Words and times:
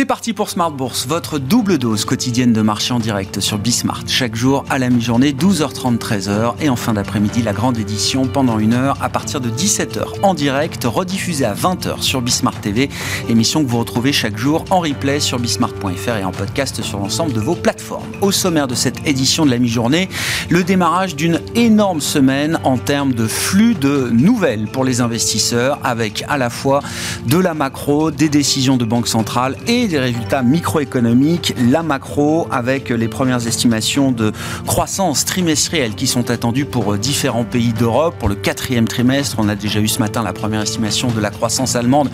C'est 0.00 0.06
parti 0.06 0.32
pour 0.32 0.48
Smart 0.48 0.70
Bourse, 0.70 1.06
votre 1.06 1.38
double 1.38 1.76
dose 1.76 2.06
quotidienne 2.06 2.54
de 2.54 2.62
marché 2.62 2.94
en 2.94 2.98
direct 2.98 3.40
sur 3.40 3.58
Bismart. 3.58 4.04
Chaque 4.06 4.34
jour 4.34 4.64
à 4.70 4.78
la 4.78 4.88
mi-journée, 4.88 5.32
12h30, 5.32 5.98
13h. 5.98 6.54
Et 6.62 6.70
en 6.70 6.76
fin 6.76 6.94
d'après-midi, 6.94 7.42
la 7.42 7.52
grande 7.52 7.76
édition 7.76 8.26
pendant 8.26 8.58
une 8.58 8.72
heure 8.72 8.96
à 9.02 9.10
partir 9.10 9.42
de 9.42 9.50
17h 9.50 10.22
en 10.22 10.32
direct, 10.32 10.84
rediffusée 10.84 11.44
à 11.44 11.52
20h 11.52 12.00
sur 12.00 12.22
Bismart 12.22 12.58
TV. 12.62 12.88
Émission 13.28 13.62
que 13.62 13.68
vous 13.68 13.78
retrouvez 13.78 14.14
chaque 14.14 14.38
jour 14.38 14.64
en 14.70 14.80
replay 14.80 15.20
sur 15.20 15.38
bismart.fr 15.38 16.16
et 16.16 16.24
en 16.24 16.32
podcast 16.32 16.80
sur 16.80 16.98
l'ensemble 16.98 17.34
de 17.34 17.40
vos 17.40 17.54
plateformes. 17.54 18.08
Au 18.22 18.32
sommaire 18.32 18.68
de 18.68 18.74
cette 18.74 19.06
édition 19.06 19.44
de 19.44 19.50
la 19.50 19.58
mi-journée, 19.58 20.08
le 20.48 20.64
démarrage 20.64 21.14
d'une 21.14 21.42
énorme 21.54 22.00
semaine 22.00 22.58
en 22.64 22.78
termes 22.78 23.12
de 23.12 23.26
flux 23.26 23.74
de 23.74 24.08
nouvelles 24.10 24.66
pour 24.66 24.84
les 24.84 25.02
investisseurs 25.02 25.78
avec 25.84 26.24
à 26.26 26.38
la 26.38 26.48
fois 26.48 26.80
de 27.26 27.36
la 27.36 27.52
macro, 27.52 28.10
des 28.10 28.30
décisions 28.30 28.78
de 28.78 28.86
banque 28.86 29.06
centrale 29.06 29.58
et 29.66 29.89
des 29.90 29.98
résultats 29.98 30.42
microéconomiques, 30.42 31.52
la 31.68 31.82
macro 31.82 32.46
avec 32.52 32.90
les 32.90 33.08
premières 33.08 33.46
estimations 33.46 34.12
de 34.12 34.32
croissance 34.66 35.24
trimestrielle 35.24 35.94
qui 35.96 36.06
sont 36.06 36.30
attendues 36.30 36.64
pour 36.64 36.96
différents 36.96 37.44
pays 37.44 37.72
d'Europe. 37.72 38.14
Pour 38.18 38.28
le 38.28 38.36
quatrième 38.36 38.86
trimestre, 38.86 39.36
on 39.38 39.48
a 39.48 39.56
déjà 39.56 39.80
eu 39.80 39.88
ce 39.88 39.98
matin 39.98 40.22
la 40.22 40.32
première 40.32 40.62
estimation 40.62 41.08
de 41.08 41.20
la 41.20 41.30
croissance 41.30 41.74
allemande 41.74 42.08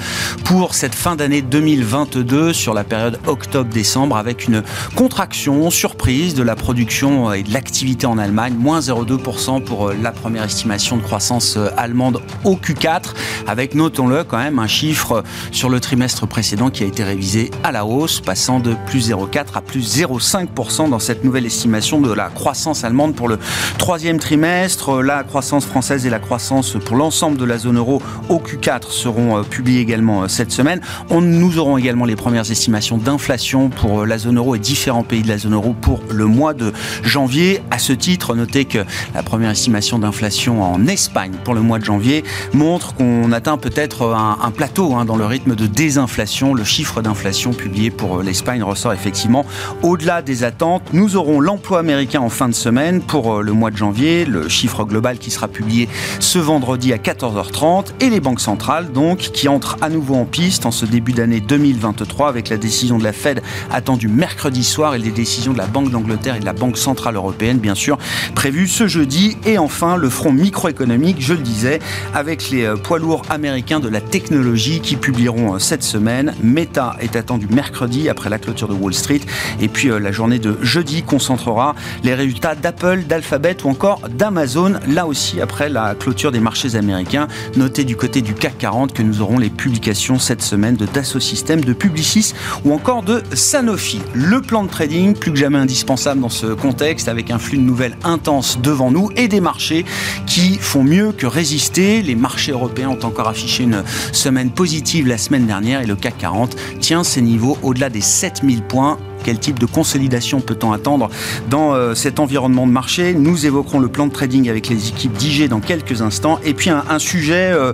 pour 0.44 0.74
cette 0.74 0.94
fin 0.94 1.16
d'année 1.16 1.42
2022 1.42 2.54
sur 2.54 2.72
la 2.72 2.82
période 2.82 3.20
octobre-décembre 3.26 4.16
avec 4.16 4.48
une 4.48 4.62
contraction 4.94 5.70
surprise 5.70 6.34
de 6.34 6.42
la 6.42 6.56
production 6.56 7.32
et 7.34 7.42
de 7.42 7.52
l'activité 7.52 8.06
en 8.06 8.16
Allemagne, 8.16 8.54
moins 8.54 8.80
0,2% 8.80 9.62
pour 9.62 9.92
la 9.92 10.12
première 10.12 10.44
estimation 10.44 10.96
de 10.96 11.02
croissance 11.02 11.58
allemande 11.76 12.22
au 12.44 12.56
Q4 12.56 13.02
avec, 13.46 13.74
notons-le 13.74 14.24
quand 14.24 14.38
même, 14.38 14.58
un 14.58 14.66
chiffre 14.66 15.22
sur 15.52 15.68
le 15.68 15.78
trimestre 15.78 16.26
précédent 16.26 16.70
qui 16.70 16.82
a 16.82 16.86
été 16.86 17.04
révisé 17.04 17.50
à 17.66 17.72
la 17.72 17.84
hausse, 17.84 18.20
passant 18.20 18.60
de 18.60 18.76
plus 18.86 19.10
0,4 19.10 19.46
à 19.56 19.60
plus 19.60 19.98
0,5% 19.98 20.88
dans 20.88 21.00
cette 21.00 21.24
nouvelle 21.24 21.46
estimation 21.46 22.00
de 22.00 22.12
la 22.12 22.28
croissance 22.28 22.84
allemande 22.84 23.16
pour 23.16 23.26
le 23.26 23.40
troisième 23.76 24.20
trimestre. 24.20 25.02
La 25.02 25.24
croissance 25.24 25.66
française 25.66 26.06
et 26.06 26.10
la 26.10 26.20
croissance 26.20 26.76
pour 26.84 26.94
l'ensemble 26.94 27.36
de 27.36 27.44
la 27.44 27.58
zone 27.58 27.78
euro 27.78 28.00
au 28.28 28.36
Q4 28.38 28.92
seront 28.92 29.38
euh, 29.38 29.42
publiées 29.42 29.80
également 29.80 30.22
euh, 30.22 30.28
cette 30.28 30.52
semaine. 30.52 30.80
Nous 31.10 31.58
aurons 31.58 31.76
également 31.76 32.04
les 32.04 32.14
premières 32.14 32.48
estimations 32.48 32.98
d'inflation 32.98 33.68
pour 33.68 34.02
euh, 34.02 34.06
la 34.06 34.18
zone 34.18 34.38
euro 34.38 34.54
et 34.54 34.60
différents 34.60 35.02
pays 35.02 35.22
de 35.22 35.28
la 35.28 35.38
zone 35.38 35.54
euro 35.54 35.72
pour 35.72 36.00
le 36.08 36.26
mois 36.26 36.54
de 36.54 36.72
janvier. 37.02 37.62
À 37.72 37.80
ce 37.80 37.92
titre, 37.92 38.36
notez 38.36 38.66
que 38.66 38.84
la 39.12 39.24
première 39.24 39.50
estimation 39.50 39.98
d'inflation 39.98 40.62
en 40.62 40.86
Espagne 40.86 41.32
pour 41.42 41.54
le 41.54 41.62
mois 41.62 41.80
de 41.80 41.84
janvier 41.84 42.22
montre 42.52 42.94
qu'on 42.94 43.32
atteint 43.32 43.58
peut-être 43.58 44.14
un, 44.14 44.50
plateau 44.52 44.94
hein, 44.94 45.04
dans 45.04 45.16
le 45.16 45.26
rythme 45.26 45.56
de 45.56 45.66
désinflation. 45.66 46.54
Le 46.54 46.62
chiffre 46.62 47.02
d'inflation 47.02 47.45
publié 47.52 47.90
pour 47.90 48.18
euh, 48.18 48.22
l'Espagne 48.22 48.62
ressort 48.62 48.92
effectivement 48.92 49.44
au-delà 49.82 50.22
des 50.22 50.44
attentes. 50.44 50.82
Nous 50.92 51.16
aurons 51.16 51.40
l'emploi 51.40 51.78
américain 51.78 52.20
en 52.20 52.28
fin 52.28 52.48
de 52.48 52.54
semaine 52.54 53.00
pour 53.00 53.34
euh, 53.36 53.42
le 53.42 53.52
mois 53.52 53.70
de 53.70 53.76
janvier, 53.76 54.24
le 54.24 54.48
chiffre 54.48 54.84
global 54.84 55.18
qui 55.18 55.30
sera 55.30 55.48
publié 55.48 55.88
ce 56.20 56.38
vendredi 56.38 56.92
à 56.92 56.96
14h30 56.96 57.86
et 58.00 58.10
les 58.10 58.20
banques 58.20 58.40
centrales 58.40 58.92
donc 58.92 59.18
qui 59.18 59.48
entrent 59.48 59.76
à 59.80 59.88
nouveau 59.88 60.14
en 60.14 60.24
piste 60.24 60.66
en 60.66 60.70
ce 60.70 60.86
début 60.86 61.12
d'année 61.12 61.40
2023 61.40 62.28
avec 62.28 62.48
la 62.48 62.56
décision 62.56 62.98
de 62.98 63.04
la 63.04 63.12
Fed 63.12 63.42
attendue 63.70 64.08
mercredi 64.08 64.64
soir 64.64 64.94
et 64.94 64.98
les 64.98 65.10
décisions 65.10 65.52
de 65.52 65.58
la 65.58 65.66
Banque 65.66 65.90
d'Angleterre 65.90 66.36
et 66.36 66.40
de 66.40 66.44
la 66.44 66.52
Banque 66.52 66.78
centrale 66.78 67.16
européenne 67.16 67.58
bien 67.58 67.74
sûr 67.74 67.98
prévues 68.34 68.68
ce 68.68 68.86
jeudi 68.86 69.36
et 69.44 69.58
enfin 69.58 69.96
le 69.96 70.08
front 70.08 70.32
microéconomique, 70.32 71.16
je 71.20 71.34
le 71.34 71.40
disais, 71.40 71.80
avec 72.14 72.50
les 72.50 72.64
euh, 72.64 72.76
poids 72.76 72.98
lourds 72.98 73.22
américains 73.30 73.80
de 73.80 73.88
la 73.88 74.00
technologie 74.00 74.80
qui 74.80 74.96
publieront 74.96 75.58
cette 75.58 75.82
semaine. 75.82 76.34
Meta 76.42 76.96
est 77.00 77.16
attendu 77.16 77.35
du 77.38 77.46
mercredi 77.48 78.08
après 78.08 78.30
la 78.30 78.38
clôture 78.38 78.68
de 78.68 78.74
Wall 78.74 78.94
Street. 78.94 79.20
Et 79.60 79.68
puis 79.68 79.90
euh, 79.90 79.98
la 79.98 80.12
journée 80.12 80.38
de 80.38 80.58
jeudi 80.62 81.02
concentrera 81.02 81.74
les 82.02 82.14
résultats 82.14 82.54
d'Apple, 82.54 83.04
d'Alphabet 83.08 83.56
ou 83.64 83.70
encore 83.70 84.00
d'Amazon. 84.08 84.74
Là 84.88 85.06
aussi, 85.06 85.40
après 85.40 85.68
la 85.68 85.94
clôture 85.94 86.32
des 86.32 86.40
marchés 86.40 86.76
américains, 86.76 87.28
notez 87.56 87.84
du 87.84 87.96
côté 87.96 88.22
du 88.22 88.34
CAC 88.34 88.58
40 88.58 88.92
que 88.92 89.02
nous 89.02 89.20
aurons 89.20 89.38
les 89.38 89.50
publications 89.50 90.18
cette 90.18 90.42
semaine 90.42 90.76
de 90.76 90.86
Dassault 90.86 91.20
Systèmes, 91.20 91.64
de 91.64 91.72
Publicis 91.72 92.34
ou 92.64 92.72
encore 92.72 93.02
de 93.02 93.22
Sanofi. 93.32 94.00
Le 94.14 94.40
plan 94.40 94.64
de 94.64 94.68
trading, 94.68 95.14
plus 95.14 95.32
que 95.32 95.38
jamais 95.38 95.58
indispensable 95.58 96.20
dans 96.20 96.28
ce 96.28 96.46
contexte, 96.46 97.08
avec 97.08 97.30
un 97.30 97.38
flux 97.38 97.58
de 97.58 97.62
nouvelles 97.62 97.96
intense 98.04 98.60
devant 98.60 98.90
nous 98.90 99.10
et 99.16 99.28
des 99.28 99.40
marchés 99.40 99.84
qui 100.26 100.58
font 100.58 100.84
mieux 100.84 101.12
que 101.12 101.26
résister. 101.26 102.02
Les 102.02 102.14
marchés 102.14 102.52
européens 102.52 102.90
ont 102.90 103.04
encore 103.04 103.28
affiché 103.28 103.64
une 103.64 103.82
semaine 104.12 104.50
positive 104.50 105.06
la 105.06 105.18
semaine 105.18 105.46
dernière 105.46 105.80
et 105.80 105.86
le 105.86 105.96
CAC 105.96 106.18
40 106.18 106.56
tient 106.80 107.04
ses 107.04 107.22
niveau 107.26 107.58
au-delà 107.62 107.90
des 107.90 108.00
7000 108.00 108.62
points 108.62 108.98
quel 109.26 109.40
type 109.40 109.58
de 109.58 109.66
consolidation 109.66 110.40
peut-on 110.40 110.70
attendre 110.70 111.10
dans 111.50 111.74
euh, 111.74 111.96
cet 111.96 112.20
environnement 112.20 112.64
de 112.64 112.70
marché 112.70 113.12
Nous 113.12 113.44
évoquerons 113.44 113.80
le 113.80 113.88
plan 113.88 114.06
de 114.06 114.12
trading 114.12 114.48
avec 114.48 114.68
les 114.68 114.88
équipes 114.88 115.14
d'IG 115.14 115.48
dans 115.48 115.58
quelques 115.58 116.00
instants. 116.00 116.38
Et 116.44 116.54
puis 116.54 116.70
un, 116.70 116.98
sujet 117.00 117.50
euh, 117.52 117.72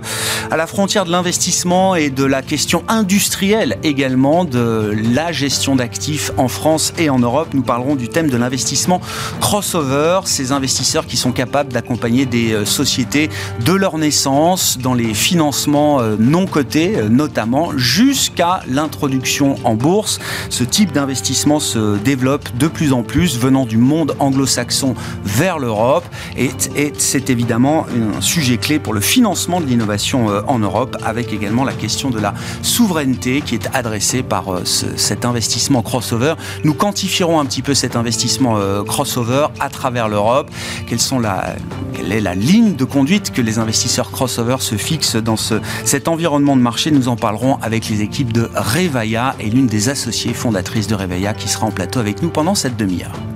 à 0.49 0.57
la 0.57 0.65
frontière 0.65 1.05
de 1.05 1.11
l'investissement 1.11 1.93
et 1.93 2.09
de 2.09 2.25
la 2.25 2.41
question 2.41 2.83
industrielle 2.87 3.77
également 3.83 4.45
de 4.45 4.95
la 5.13 5.31
gestion 5.31 5.75
d'actifs 5.75 6.31
en 6.37 6.47
France 6.47 6.91
et 6.97 7.11
en 7.11 7.19
Europe. 7.19 7.49
Nous 7.53 7.61
parlerons 7.61 7.95
du 7.95 8.09
thème 8.09 8.31
de 8.31 8.37
l'investissement 8.37 8.99
crossover, 9.39 10.21
ces 10.25 10.51
investisseurs 10.53 11.05
qui 11.05 11.17
sont 11.17 11.31
capables 11.31 11.71
d'accompagner 11.71 12.25
des 12.25 12.53
euh, 12.53 12.65
sociétés 12.65 13.29
de 13.63 13.73
leur 13.73 13.99
naissance 13.99 14.79
dans 14.79 14.95
les 14.95 15.13
financements 15.13 16.01
non 16.17 16.47
cotés 16.47 16.97
notamment 17.11 17.77
jusqu'à 17.77 18.61
l'introduction 18.67 19.57
en 19.63 19.75
bourse. 19.75 20.19
Ce 20.49 20.63
type 20.63 20.91
d'investissement 20.91 21.42
se 21.59 21.97
développe 21.97 22.47
de 22.57 22.67
plus 22.67 22.93
en 22.93 23.03
plus 23.03 23.37
venant 23.37 23.65
du 23.65 23.77
monde 23.77 24.15
anglo-saxon 24.19 24.95
vers 25.25 25.59
l'Europe 25.59 26.05
et, 26.37 26.51
c'est 26.97 27.29
évidemment 27.29 27.85
un 28.17 28.21
sujet 28.21 28.57
clé 28.57 28.79
pour 28.79 28.93
le 28.93 29.01
financement 29.01 29.59
de 29.59 29.65
l'innovation 29.65 30.29
euh, 30.29 30.41
en 30.47 30.59
Europe 30.59 30.97
avec 31.03 31.33
également 31.33 31.63
la 31.63 31.73
question 31.73 32.09
de 32.09 32.19
la 32.19 32.33
souveraineté 32.61 33.41
qui 33.41 33.55
est 33.55 33.69
adressée 33.73 34.23
par 34.23 34.53
euh, 34.53 34.63
cet 34.65 35.25
investissement 35.25 35.81
crossover. 35.81 36.35
Nous 36.63 36.73
quantifierons 36.73 37.39
un 37.39 37.45
petit 37.45 37.61
peu 37.61 37.73
cet 37.73 37.95
investissement 37.95 38.57
euh, 38.57 38.83
crossover 38.83 39.47
à 39.59 39.69
travers 39.69 40.07
l'Europe. 40.07 40.49
Quelle 40.87 40.99
est 42.11 42.21
la 42.21 42.35
ligne 42.35 42.75
de 42.75 42.85
conduite 42.85 43.31
que 43.31 43.41
les 43.41 43.59
investisseurs 43.59 44.11
crossover 44.11 44.57
se 44.59 44.75
fixent 44.75 45.17
dans 45.17 45.37
ce, 45.37 45.55
cet 45.83 46.07
environnement 46.07 46.55
de 46.55 46.61
marché? 46.61 46.91
Nous 46.91 47.07
en 47.09 47.15
parlerons 47.15 47.57
avec 47.61 47.89
les 47.89 48.01
équipes 48.01 48.31
de 48.31 48.49
Revaya 48.55 49.35
et 49.39 49.49
l'une 49.49 49.67
des 49.67 49.89
associées 49.89 50.33
fondatrices 50.33 50.87
de 50.87 50.95
Revaya 50.95 51.32
qui 51.33 51.47
sera 51.47 51.65
en 51.65 51.71
plateau 51.71 51.99
avec 51.99 52.21
nous 52.21 52.29
pendant 52.29 52.55
cette 52.55 52.77
demi-heure. 52.77 53.32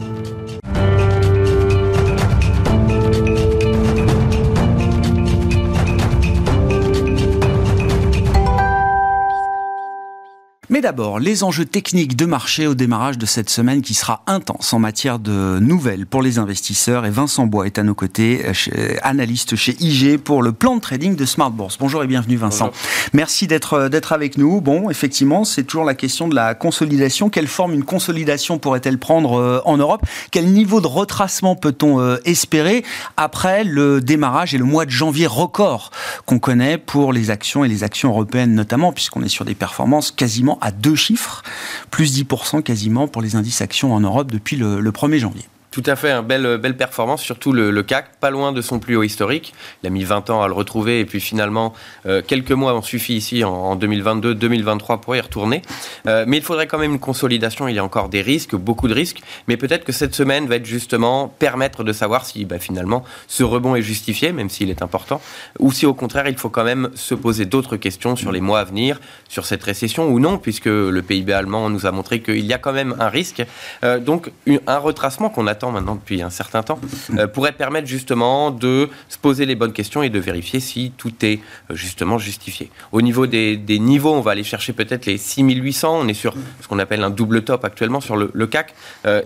D'abord, 10.87 11.19
les 11.19 11.43
enjeux 11.43 11.65
techniques 11.65 12.15
de 12.15 12.25
marché 12.25 12.65
au 12.65 12.73
démarrage 12.73 13.17
de 13.17 13.25
cette 13.25 13.49
semaine 13.49 13.81
qui 13.81 13.93
sera 13.93 14.23
intense 14.25 14.71
en 14.71 14.79
matière 14.79 15.19
de 15.19 15.59
nouvelles 15.59 16.05
pour 16.05 16.21
les 16.21 16.39
investisseurs. 16.39 17.05
Et 17.05 17.09
Vincent 17.09 17.45
Bois 17.45 17.65
est 17.65 17.77
à 17.77 17.83
nos 17.83 17.93
côtés, 17.93 18.45
euh, 18.45 18.95
analyste 19.01 19.57
chez 19.57 19.75
IG 19.81 20.17
pour 20.17 20.41
le 20.41 20.53
plan 20.53 20.77
de 20.77 20.79
trading 20.79 21.17
de 21.17 21.25
Smart 21.25 21.51
Bourse. 21.51 21.77
Bonjour 21.77 22.05
et 22.05 22.07
bienvenue 22.07 22.37
Vincent. 22.37 22.71
Merci 23.11 23.47
d'être 23.47 23.73
euh, 23.73 23.89
d'être 23.89 24.13
avec 24.13 24.37
nous. 24.37 24.61
Bon, 24.61 24.89
effectivement, 24.89 25.43
c'est 25.43 25.63
toujours 25.63 25.83
la 25.83 25.93
question 25.93 26.29
de 26.29 26.35
la 26.35 26.55
consolidation. 26.55 27.29
Quelle 27.29 27.47
forme 27.47 27.73
une 27.73 27.83
consolidation 27.83 28.57
pourrait-elle 28.57 28.97
prendre 28.97 29.41
euh, 29.41 29.59
en 29.65 29.75
Europe? 29.75 30.05
Quel 30.31 30.45
niveau 30.45 30.79
de 30.79 30.87
retracement 30.87 31.57
peut-on 31.57 32.15
espérer 32.23 32.85
après 33.17 33.65
le 33.65 33.99
démarrage 33.99 34.55
et 34.55 34.57
le 34.57 34.63
mois 34.63 34.85
de 34.85 34.91
janvier 34.91 35.27
record 35.27 35.91
qu'on 36.25 36.39
connaît 36.39 36.77
pour 36.77 37.11
les 37.11 37.29
actions 37.29 37.65
et 37.65 37.67
les 37.67 37.83
actions 37.83 38.07
européennes 38.07 38.55
notamment, 38.55 38.93
puisqu'on 38.93 39.21
est 39.23 39.27
sur 39.27 39.43
des 39.43 39.55
performances 39.55 40.11
quasiment 40.11 40.57
à 40.61 40.71
deux 40.77 40.95
chiffres, 40.95 41.43
plus 41.91 42.17
10% 42.17 42.63
quasiment 42.63 43.07
pour 43.07 43.21
les 43.21 43.35
indices 43.35 43.61
actions 43.61 43.93
en 43.93 43.99
Europe 43.99 44.31
depuis 44.31 44.55
le, 44.55 44.81
1er 44.91 45.19
janvier. 45.19 45.45
Tout 45.77 45.83
à 45.85 45.95
fait, 45.95 46.09
une 46.09 46.25
belle, 46.25 46.57
belle 46.57 46.75
performance, 46.75 47.21
surtout 47.21 47.53
le, 47.53 47.83
CAC, 47.83 48.17
pas 48.19 48.31
loin 48.31 48.51
de 48.51 48.61
son 48.61 48.79
plus 48.79 48.95
haut 48.95 49.03
historique. 49.03 49.53
Il 49.83 49.87
a 49.87 49.91
mis 49.91 50.03
20 50.03 50.31
ans 50.31 50.41
à 50.41 50.47
le 50.47 50.55
retrouver 50.55 51.01
et 51.01 51.05
puis 51.05 51.19
finalement, 51.19 51.75
euh, 52.07 52.23
quelques 52.25 52.51
mois 52.51 52.73
ont 52.73 52.81
suffi 52.81 53.13
ici 53.13 53.43
en, 53.43 53.75
2022-2023 53.75 54.99
pour 54.99 55.15
y 55.15 55.19
retourner. 55.19 55.61
Euh, 56.07 56.25
mais 56.27 56.37
il 56.37 56.41
faudrait 56.41 56.65
quand 56.65 56.79
même 56.79 56.93
une 56.93 56.99
consolidation, 56.99 57.67
il 57.67 57.75
y 57.75 57.77
a 57.77 57.83
encore 57.83 58.09
des 58.09 58.23
risques, 58.23 58.55
beaucoup 58.55 58.87
de 58.87 58.95
risques, 58.95 59.21
mais 59.47 59.55
peut-être 59.55 59.83
que 59.83 59.91
cette 59.91 60.15
semaine 60.15 60.47
va 60.47 60.55
être 60.55 60.65
justement 60.65 61.27
permettre 61.27 61.83
de 61.83 61.93
savoir 61.93 62.25
si 62.25 62.45
bah, 62.45 62.57
finalement 62.57 63.03
ce 63.27 63.43
rebond 63.43 63.75
est 63.75 63.83
justifié, 63.83 64.31
même 64.31 64.49
s'il 64.49 64.71
est 64.71 64.81
important, 64.81 65.21
ou 65.59 65.71
si 65.71 65.85
au 65.85 65.93
contraire 65.93 66.27
il 66.27 66.37
faut 66.37 66.49
quand 66.49 66.63
même 66.63 66.89
se 66.95 67.13
poser 67.13 67.45
d'autres 67.45 67.77
questions 67.77 68.15
sur 68.15 68.31
les 68.31 68.41
mois 68.41 68.61
à 68.61 68.63
venir, 68.63 68.99
sur 69.29 69.45
cette 69.45 69.61
récession 69.61 70.07
ou 70.07 70.19
non, 70.19 70.39
puisque 70.39 70.65
le 70.65 71.01
PIB 71.03 71.33
allemand 71.33 71.69
nous 71.69 71.85
a 71.85 71.91
montré 71.91 72.23
qu'il 72.23 72.47
y 72.47 72.53
a 72.53 72.57
quand 72.57 72.73
même 72.73 72.95
un 72.97 73.09
risque. 73.09 73.45
Euh, 73.83 73.99
donc 73.99 74.31
un 74.65 74.77
retracement 74.79 75.29
qu'on 75.29 75.45
attend 75.45 75.66
maintenant 75.71 75.95
depuis 75.95 76.21
un 76.21 76.29
certain 76.29 76.63
temps 76.63 76.79
euh, 77.17 77.27
pourrait 77.27 77.51
permettre 77.51 77.87
justement 77.87 78.51
de 78.51 78.89
se 79.09 79.17
poser 79.17 79.45
les 79.45 79.55
bonnes 79.55 79.73
questions 79.73 80.03
et 80.03 80.09
de 80.09 80.19
vérifier 80.19 80.59
si 80.59 80.91
tout 80.97 81.13
est 81.23 81.39
euh, 81.69 81.75
justement 81.75 82.17
justifié. 82.17 82.69
Au 82.91 83.01
niveau 83.01 83.27
des, 83.27 83.57
niveaux, 83.79 84.13
on 84.13 84.21
va 84.21 84.31
aller 84.31 84.43
chercher 84.43 84.73
peut-être 84.73 85.05
les 85.05 85.17
6800, 85.17 85.99
on 86.01 86.07
est 86.07 86.13
sur 86.13 86.33
ce 86.61 86.67
qu'on 86.67 86.79
appelle 86.79 87.03
un 87.03 87.09
double 87.09 87.43
top 87.43 87.65
actuellement 87.65 88.01
sur 88.01 88.15
le, 88.15 88.47
CAC, 88.47 88.73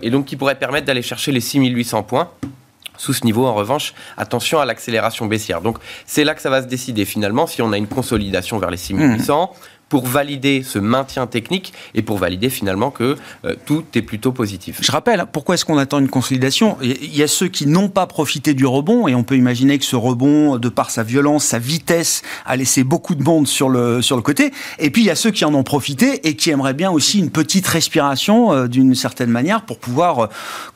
et 0.02 0.10
donc 0.10 0.26
qui 0.26 0.36
pourrait 0.36 0.56
permettre 0.56 0.86
d'aller 0.86 1.02
chercher 1.02 1.32
les 1.32 1.40
6800 1.40 2.02
points. 2.02 2.28
Sous 2.98 3.14
ce 3.14 3.24
niveau, 3.24 3.46
en 3.46 3.54
revanche, 3.54 3.94
attention 4.16 4.60
à 4.60 4.64
l'accélération 4.64 5.26
baissière. 5.26 5.60
Donc, 5.60 5.78
c'est 6.06 6.24
là 6.24 6.34
que 6.34 6.42
ça 6.42 6.50
va 6.50 6.62
se 6.62 6.66
décider 6.68 7.04
finalement 7.04 7.46
si 7.46 7.62
on 7.62 7.72
a 7.72 7.78
une 7.78 7.88
consolidation 7.88 8.58
vers 8.58 8.70
les 8.70 8.76
6800 8.76 9.52
pour 9.92 10.06
valider 10.06 10.62
ce 10.62 10.78
maintien 10.78 11.26
technique 11.26 11.74
et 11.94 12.00
pour 12.00 12.16
valider 12.16 12.48
finalement 12.48 12.90
que 12.90 13.16
euh, 13.44 13.54
tout 13.66 13.84
est 13.94 14.00
plutôt 14.00 14.32
positif. 14.32 14.78
Je 14.80 14.90
rappelle, 14.90 15.20
hein, 15.20 15.28
pourquoi 15.30 15.54
est-ce 15.54 15.66
qu'on 15.66 15.76
attend 15.76 15.98
une 15.98 16.08
consolidation? 16.08 16.78
Il 16.80 17.14
y 17.14 17.22
a 17.22 17.28
ceux 17.28 17.48
qui 17.48 17.66
n'ont 17.66 17.90
pas 17.90 18.06
profité 18.06 18.54
du 18.54 18.64
rebond 18.64 19.06
et 19.06 19.14
on 19.14 19.22
peut 19.22 19.36
imaginer 19.36 19.78
que 19.78 19.84
ce 19.84 19.94
rebond, 19.94 20.56
de 20.56 20.70
par 20.70 20.88
sa 20.88 21.02
violence, 21.02 21.44
sa 21.44 21.58
vitesse, 21.58 22.22
a 22.46 22.56
laissé 22.56 22.84
beaucoup 22.84 23.14
de 23.14 23.22
monde 23.22 23.46
sur 23.46 23.68
le, 23.68 24.00
sur 24.00 24.16
le 24.16 24.22
côté. 24.22 24.50
Et 24.78 24.88
puis 24.88 25.02
il 25.02 25.04
y 25.04 25.10
a 25.10 25.14
ceux 25.14 25.30
qui 25.30 25.44
en 25.44 25.52
ont 25.52 25.62
profité 25.62 26.26
et 26.26 26.36
qui 26.36 26.48
aimeraient 26.48 26.72
bien 26.72 26.90
aussi 26.90 27.18
une 27.18 27.30
petite 27.30 27.66
respiration 27.66 28.50
euh, 28.50 28.68
d'une 28.68 28.94
certaine 28.94 29.28
manière 29.28 29.60
pour 29.60 29.78
pouvoir 29.78 30.20
euh, 30.20 30.26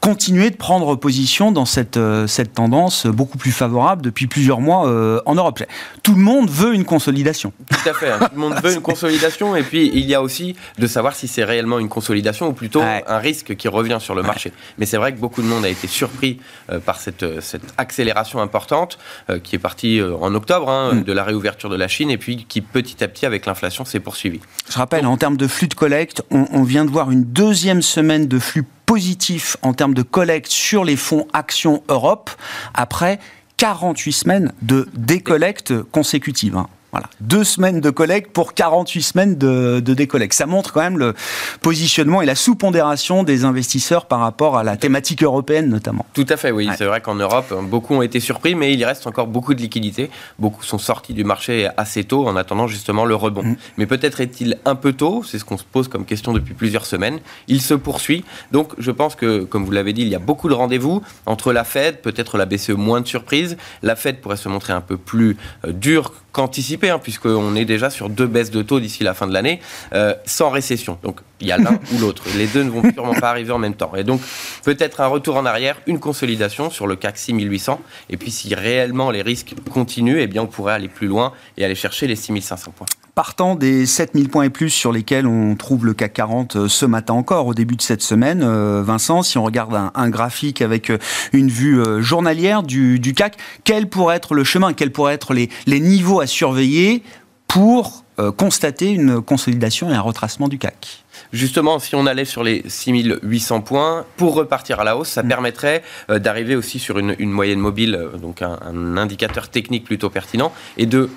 continuer 0.01 0.51
de 0.51 0.57
prendre 0.57 0.95
position 0.95 1.53
dans 1.53 1.65
cette, 1.65 1.99
cette 2.27 2.53
tendance 2.53 3.07
beaucoup 3.07 3.39
plus 3.39 3.53
favorable 3.53 4.03
depuis 4.03 4.27
plusieurs 4.27 4.61
mois 4.61 5.23
en 5.25 5.35
Europe. 5.35 5.63
Tout 6.03 6.15
le 6.15 6.21
monde 6.21 6.51
veut 6.51 6.75
une 6.75 6.85
consolidation. 6.85 7.55
Tout 7.71 7.89
à 7.89 7.95
fait, 7.95 8.11
hein. 8.11 8.19
tout 8.21 8.35
le 8.35 8.41
monde 8.41 8.55
veut 8.63 8.75
une 8.75 8.83
consolidation 8.83 9.06
consolidation 9.07 9.57
et 9.57 9.63
puis 9.63 9.91
il 9.93 10.05
y 10.05 10.15
a 10.15 10.23
aussi 10.23 10.57
de 10.79 10.87
savoir 10.87 11.15
si 11.15 11.29
c'est 11.29 11.45
réellement 11.45 11.79
une 11.79 11.89
consolidation 11.89 12.49
ou 12.49 12.53
plutôt 12.53 12.83
un 12.83 13.19
risque 13.19 13.57
qui 13.57 13.69
revient 13.69 13.99
sur 14.01 14.15
le 14.15 14.23
marché. 14.23 14.53
Mais 14.79 14.87
c'est 14.87 14.97
vrai 14.97 15.13
que 15.13 15.19
beaucoup 15.19 15.43
de 15.43 15.47
monde 15.47 15.65
a 15.65 15.69
été 15.69 15.87
surpris 15.87 16.39
euh, 16.71 16.81
par 16.81 17.01
cette, 17.01 17.23
euh, 17.23 17.41
cette, 17.41 17.63
accélération 17.77 18.41
importante 18.41 18.99
euh, 19.31 19.39
qui 19.39 19.57
est 19.57 19.61
partie 19.61 20.01
en 20.03 20.35
octobre 20.35 20.69
hein, 20.69 20.95
mm. 20.95 21.05
de 21.05 21.13
la 21.13 21.25
réouverture 21.25 21.69
de 21.69 21.77
la 21.77 21.89
Chine 21.89 22.11
et 22.11 22.19
puis 22.19 22.47
qui 22.49 22.61
petit 22.61 23.03
à 23.05 23.09
petit 23.09 23.27
avec 23.27 23.47
l'inflation 23.47 23.85
s'est 23.85 24.01
poursuivie. 24.01 24.41
Je 24.71 24.79
rappelle, 24.79 25.07
en 25.07 25.17
termes 25.17 25.37
de 25.37 25.47
flux 25.47 25.69
de 25.69 25.75
collecte, 25.75 26.23
on, 26.31 26.47
on 26.53 26.63
vient 26.63 26.85
de 26.85 26.91
voir 26.91 27.11
une 27.11 27.25
deuxième 27.25 27.83
semaine 27.83 28.27
de 28.27 28.39
flux 28.39 28.65
positif 28.87 29.57
en 29.63 29.73
termes 29.73 29.95
de 29.95 30.03
collecte 30.03 30.51
sur 30.51 30.85
les 30.85 30.97
fonds 30.97 31.27
Action 31.33 31.83
Europe 31.89 32.31
après 32.75 33.19
48 33.57 34.13
semaines 34.13 34.53
de 34.63 34.89
décollecte 34.95 35.83
consécutive. 35.83 36.57
Voilà. 36.97 37.11
Deux 37.21 37.45
semaines 37.45 37.83
de 37.83 37.91
collecte 37.91 38.33
pour 38.33 38.55
48 38.55 39.03
semaines 39.03 39.37
de, 39.37 39.81
de 39.81 39.93
décollecte. 39.93 40.33
Ça 40.33 40.47
montre 40.47 40.73
quand 40.73 40.81
même 40.81 40.99
le 40.99 41.13
positionnement 41.61 42.23
et 42.23 42.27
la 42.27 42.35
sous-pondération 42.35 43.23
des 43.23 43.45
investisseurs 43.45 44.07
par 44.07 44.21
rapport 44.21 44.57
à 44.57 44.65
la 44.65 44.79
thématique 44.79 45.23
européenne 45.23 45.69
notamment. 45.69 46.07
Tout 46.15 46.25
à 46.31 46.39
fait, 46.39 46.51
oui. 46.51 46.71
C'est 46.79 46.87
vrai 46.87 47.03
qu'en 47.03 47.17
Europe, 47.17 47.53
beaucoup 47.65 47.95
ont 47.95 48.01
été 48.01 48.19
surpris, 48.19 48.55
mais 48.55 48.73
il 48.73 48.83
reste 48.83 49.07
encore 49.07 49.27
beaucoup 49.27 49.53
de 49.53 49.61
liquidités. 49.61 50.11
Beaucoup 50.39 50.63
sont 50.63 50.79
sortis 50.79 51.13
du 51.13 51.23
marché 51.23 51.69
assez 51.77 52.05
tôt 52.05 52.27
en 52.27 52.35
attendant 52.35 52.67
justement 52.67 53.05
le 53.05 53.15
rebond. 53.15 53.43
Mm. 53.43 53.57
Mais 53.77 53.85
peut-être 53.85 54.23
est-il 54.23 54.57
un 54.65 54.75
peu 54.75 54.95
tôt, 54.95 55.23
c'est 55.23 55.39
ce 55.39 55.45
qu'on 55.45 55.59
se 55.59 55.65
pose 55.65 55.89
comme 55.89 56.07
question 56.07 56.33
depuis 56.33 56.55
plusieurs 56.55 56.87
semaines. 56.87 57.19
Il 57.47 57.61
se 57.61 57.75
poursuit. 57.75 58.25
Donc 58.53 58.73
je 58.79 58.91
pense 58.91 59.17
que, 59.17 59.45
comme 59.45 59.67
vous 59.67 59.73
l'avez 59.73 59.93
dit, 59.93 60.01
il 60.01 60.09
y 60.09 60.15
a 60.15 60.19
beaucoup 60.19 60.49
de 60.49 60.55
rendez-vous 60.55 61.03
entre 61.27 61.53
la 61.53 61.65
Fed, 61.65 62.01
peut-être 62.01 62.39
la 62.39 62.47
BCE 62.47 62.71
moins 62.71 63.03
de 63.03 63.07
surprises. 63.07 63.59
La 63.83 63.97
Fed 63.97 64.23
pourrait 64.23 64.39
se 64.39 64.49
montrer 64.49 64.73
un 64.73 64.81
peu 64.81 64.97
plus 64.97 65.37
euh, 65.67 65.73
dure 65.73 66.15
qu'anticipé, 66.37 66.91
hein, 66.91 66.99
puisqu'on 66.99 67.57
est 67.57 67.65
déjà 67.65 67.89
sur 67.89 68.11
deux 68.11 68.27
baisses 68.27 68.51
de 68.51 68.61
taux 68.61 68.79
d'ici 68.79 69.03
la 69.03 69.15
fin 69.15 69.27
de 69.27 69.33
l'année, 69.33 69.59
euh, 69.95 70.15
sans 70.27 70.51
récession. 70.51 70.99
Donc 71.03 71.21
il 71.41 71.47
y 71.47 71.53
a 71.53 71.57
l'un 71.57 71.81
ou 71.95 71.99
l'autre. 71.99 72.25
Les 72.37 72.47
deux 72.47 72.63
ne 72.63 72.69
vont 72.69 72.83
sûrement 72.93 73.15
pas 73.15 73.31
arriver 73.31 73.53
en 73.53 73.59
même 73.59 73.75
temps. 73.75 73.93
Et 73.97 74.05
donc 74.05 74.21
peut-être 74.63 75.01
un 75.01 75.07
retour 75.07 75.37
en 75.37 75.47
arrière, 75.47 75.81
une 75.87 75.99
consolidation 75.99 76.69
sur 76.69 76.87
le 76.87 76.97
CAC 76.97 77.17
6800. 77.17 77.81
Et 78.11 78.19
puis 78.19 78.31
si 78.31 78.55
réellement 78.55 79.11
les 79.11 79.23
risques 79.23 79.55
continuent, 79.73 80.19
eh 80.21 80.27
bien 80.27 80.43
on 80.43 80.47
pourrait 80.47 80.75
aller 80.75 80.89
plus 80.89 81.07
loin 81.07 81.33
et 81.57 81.65
aller 81.65 81.75
chercher 81.75 82.07
les 82.07 82.17
6500 82.17 82.73
points 82.77 82.87
partant 83.17 83.55
des 83.55 83.87
7000 83.87 84.29
points 84.29 84.45
et 84.45 84.51
plus 84.51 84.69
sur 84.69 84.93
lesquels 84.93 85.27
on 85.27 85.57
trouve 85.57 85.87
le 85.87 85.95
CAC 85.95 86.13
40 86.13 86.57
euh, 86.57 86.69
ce 86.69 86.85
matin 86.85 87.15
encore, 87.15 87.47
au 87.47 87.55
début 87.55 87.75
de 87.75 87.81
cette 87.81 88.03
semaine, 88.03 88.43
euh, 88.45 88.83
Vincent, 88.85 89.23
si 89.23 89.39
on 89.39 89.43
regarde 89.43 89.75
un, 89.95 90.11
graphique 90.11 90.61
avec 90.61 90.91
euh, 90.91 90.99
une 91.33 91.49
vue 91.49 91.83
journalière 92.03 92.63
du, 92.63 93.01
CAC, 93.17 93.39
quel 93.65 93.89
pourrait 93.89 94.17
être 94.17 94.35
le 94.35 94.45
chemin, 94.45 94.75
quels 94.75 94.93
pourraient 94.93 95.15
être 95.15 95.33
les, 95.33 95.49
niveaux 95.67 96.21
à 96.21 96.27
surveiller 96.27 97.03
pour 97.49 98.05
constater 98.37 98.91
une 98.91 99.21
consolidation 99.21 99.91
et 99.91 99.95
un 99.95 100.01
retracement 100.01 100.49
du 100.49 100.59
CAC? 100.59 101.05
Justement, 101.33 101.79
si 101.79 101.95
on 101.95 102.07
allait 102.07 102.25
sur 102.25 102.43
les 102.43 102.63
6800 102.67 103.61
points, 103.63 104.05
pour 104.17 104.35
repartir 104.35 104.81
à 104.81 104.85
la 104.85 104.97
hausse, 104.97 105.11
ça 105.11 105.23
mm. 105.23 105.29
permettrait 105.29 105.83
d'arriver 106.09 106.57
aussi 106.57 106.79
sur 106.79 106.99
une, 106.99 107.15
moyenne 107.31 107.61
mobile, 107.61 108.09
donc 108.21 108.43
un, 108.43 108.59
un, 108.63 108.97
indicateur 108.97 109.49
technique 109.49 109.85
plutôt 109.85 110.11
pertinent, 110.11 110.53
et 110.77 110.87
de 110.87 111.11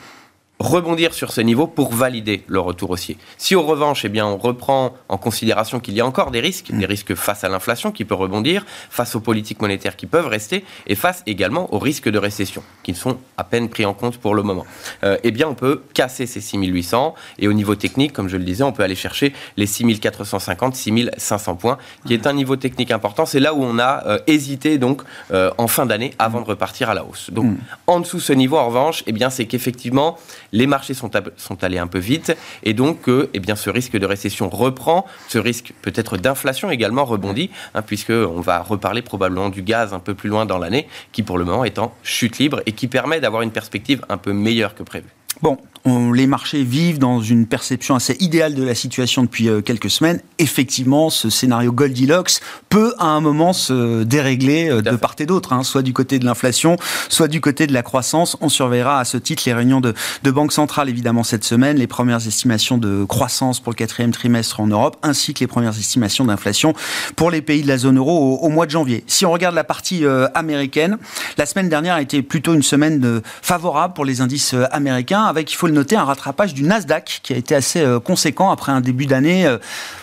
rebondir 0.59 1.13
sur 1.13 1.31
ce 1.31 1.39
niveau 1.39 1.67
pour 1.67 1.93
valider 1.93 2.43
le 2.47 2.59
retour 2.59 2.89
haussier. 2.89 3.17
Si 3.37 3.55
au 3.55 3.63
revanche, 3.63 4.03
eh 4.03 4.09
bien, 4.09 4.25
on 4.25 4.37
reprend 4.37 4.93
en 5.07 5.17
considération 5.17 5.79
qu'il 5.79 5.93
y 5.93 6.01
a 6.01 6.05
encore 6.05 6.31
des 6.31 6.41
risques, 6.41 6.71
des 6.71 6.85
risques 6.85 7.15
face 7.15 7.45
à 7.45 7.49
l'inflation 7.49 7.93
qui 7.93 8.03
peut 8.03 8.15
rebondir, 8.15 8.65
face 8.89 9.15
aux 9.15 9.21
politiques 9.21 9.61
monétaires 9.61 9.95
qui 9.95 10.05
peuvent 10.05 10.27
rester, 10.27 10.65
et 10.87 10.95
face 10.95 11.23
également 11.27 11.73
aux 11.73 11.79
risques 11.79 12.09
de 12.09 12.17
récession, 12.17 12.61
qui 12.83 12.93
sont 12.93 13.17
à 13.37 13.45
peine 13.45 13.69
pris 13.69 13.85
en 13.85 13.93
compte 13.93 14.17
pour 14.17 14.35
le 14.35 14.43
moment, 14.43 14.65
euh, 15.05 15.17
eh 15.23 15.31
bien, 15.31 15.47
on 15.47 15.53
peut 15.55 15.81
casser 15.93 16.25
ces 16.25 16.41
6800, 16.41 17.15
et 17.39 17.47
au 17.47 17.53
niveau 17.53 17.75
technique, 17.75 18.11
comme 18.11 18.27
je 18.27 18.35
le 18.35 18.43
disais, 18.43 18.63
on 18.63 18.73
peut 18.73 18.83
aller 18.83 18.95
chercher 18.95 19.33
les 19.55 19.65
6450, 19.65 20.75
6500 20.75 21.55
points, 21.55 21.77
qui 22.05 22.13
est 22.13 22.27
un 22.27 22.33
niveau 22.33 22.57
technique 22.57 22.91
important. 22.91 23.25
C'est 23.25 23.39
là 23.39 23.53
où 23.53 23.63
on 23.63 23.79
a 23.79 24.05
euh, 24.07 24.19
hésité, 24.27 24.77
donc, 24.77 25.03
euh, 25.31 25.51
en 25.57 25.67
fin 25.67 25.85
d'année, 25.85 26.13
avant 26.19 26.41
de 26.41 26.45
repartir 26.45 26.89
à 26.89 26.93
la 26.93 27.05
hausse. 27.05 27.29
Donc, 27.31 27.45
mm. 27.45 27.57
en 27.87 27.99
dessous 28.01 28.17
de 28.17 28.21
ce 28.23 28.33
niveau, 28.33 28.57
en 28.57 28.67
revanche, 28.67 29.03
eh 29.07 29.13
bien, 29.13 29.29
c'est 29.29 29.45
qu'effectivement, 29.45 30.17
les 30.51 30.67
marchés 30.67 30.93
sont, 30.93 31.11
sont, 31.37 31.63
allés 31.63 31.77
un 31.77 31.87
peu 31.87 31.99
vite 31.99 32.35
et 32.63 32.73
donc 32.73 33.07
euh, 33.09 33.29
eh 33.33 33.39
bien, 33.39 33.55
ce 33.55 33.69
risque 33.69 33.97
de 33.97 34.05
récession 34.05 34.49
reprend, 34.49 35.05
ce 35.27 35.37
risque 35.37 35.73
peut-être 35.81 36.17
d'inflation 36.17 36.71
également 36.71 37.05
rebondit, 37.05 37.49
hein, 37.73 37.81
puisqu'on 37.81 38.41
va 38.41 38.61
reparler 38.61 39.01
probablement 39.01 39.49
du 39.49 39.61
gaz 39.61 39.93
un 39.93 39.99
peu 39.99 40.13
plus 40.13 40.29
loin 40.29 40.45
dans 40.45 40.57
l'année, 40.57 40.87
qui 41.11 41.23
pour 41.23 41.37
le 41.37 41.45
moment 41.45 41.65
est 41.65 41.79
en 41.79 41.93
chute 42.03 42.37
libre 42.37 42.61
et 42.65 42.71
qui 42.71 42.87
permet 42.87 43.19
d'avoir 43.19 43.41
une 43.41 43.51
perspective 43.51 44.01
un 44.09 44.17
peu 44.17 44.33
meilleure 44.33 44.75
que 44.75 44.83
prévu. 44.83 45.07
Bon, 45.41 45.57
les 45.85 46.27
marchés 46.27 46.63
vivent 46.63 46.99
dans 46.99 47.21
une 47.21 47.45
perception 47.45 47.95
assez 47.95 48.15
idéale 48.19 48.53
de 48.53 48.63
la 48.63 48.75
situation 48.75 49.23
depuis 49.23 49.47
euh, 49.47 49.61
quelques 49.61 49.89
semaines. 49.89 50.21
Effectivement, 50.37 51.09
ce 51.09 51.29
scénario 51.29 51.71
Goldilocks 51.71 52.39
peut 52.69 52.93
à 52.99 53.05
un 53.05 53.21
moment 53.21 53.53
se 53.53 54.03
dérégler 54.03 54.69
euh, 54.69 54.81
de 54.81 54.95
part 54.95 55.15
et 55.19 55.25
d'autre, 55.25 55.53
hein, 55.53 55.63
soit 55.63 55.81
du 55.81 55.93
côté 55.93 56.19
de 56.19 56.25
l'inflation, 56.25 56.75
soit 57.07 57.27
du 57.27 57.41
côté 57.41 57.67
de 57.67 57.73
la 57.73 57.83
croissance. 57.83 58.37
On 58.41 58.49
surveillera 58.49 58.99
à 58.99 59.05
ce 59.05 59.17
titre 59.17 59.43
les 59.45 59.53
réunions 59.53 59.81
de, 59.81 59.93
de 60.23 60.31
Banque 60.31 60.51
centrale 60.51 60.89
évidemment 60.89 61.23
cette 61.23 61.43
semaine, 61.43 61.77
les 61.77 61.87
premières 61.87 62.27
estimations 62.27 62.77
de 62.77 63.05
croissance 63.05 63.59
pour 63.59 63.71
le 63.71 63.77
quatrième 63.77 64.11
trimestre 64.11 64.59
en 64.59 64.67
Europe, 64.67 64.97
ainsi 65.03 65.33
que 65.33 65.39
les 65.39 65.47
premières 65.47 65.77
estimations 65.77 66.25
d'inflation 66.25 66.73
pour 67.15 67.31
les 67.31 67.41
pays 67.41 67.61
de 67.61 67.67
la 67.67 67.77
zone 67.77 67.97
euro 67.97 68.39
au, 68.41 68.49
mois 68.49 68.65
de 68.65 68.71
janvier. 68.71 69.03
Si 69.07 69.25
on 69.25 69.31
regarde 69.31 69.55
la 69.55 69.63
partie 69.63 70.05
euh, 70.05 70.27
américaine, 70.35 70.97
la 71.37 71.45
semaine 71.45 71.69
dernière 71.69 71.95
a 71.95 72.01
été 72.01 72.21
plutôt 72.21 72.53
une 72.53 72.63
semaine 72.63 72.99
de, 72.99 73.21
favorable 73.41 73.93
pour 73.93 74.05
les 74.05 74.21
indices 74.21 74.55
américains, 74.71 75.23
avec 75.23 75.51
il 75.51 75.55
faut 75.55 75.68
noter 75.71 75.95
un 75.95 76.03
rattrapage 76.03 76.53
du 76.53 76.63
Nasdaq 76.63 77.21
qui 77.23 77.33
a 77.33 77.37
été 77.37 77.55
assez 77.55 77.81
euh, 77.81 77.99
conséquent 77.99 78.51
après 78.51 78.71
un 78.71 78.81
début 78.81 79.05
d'année 79.05 79.45
euh, 79.45 79.57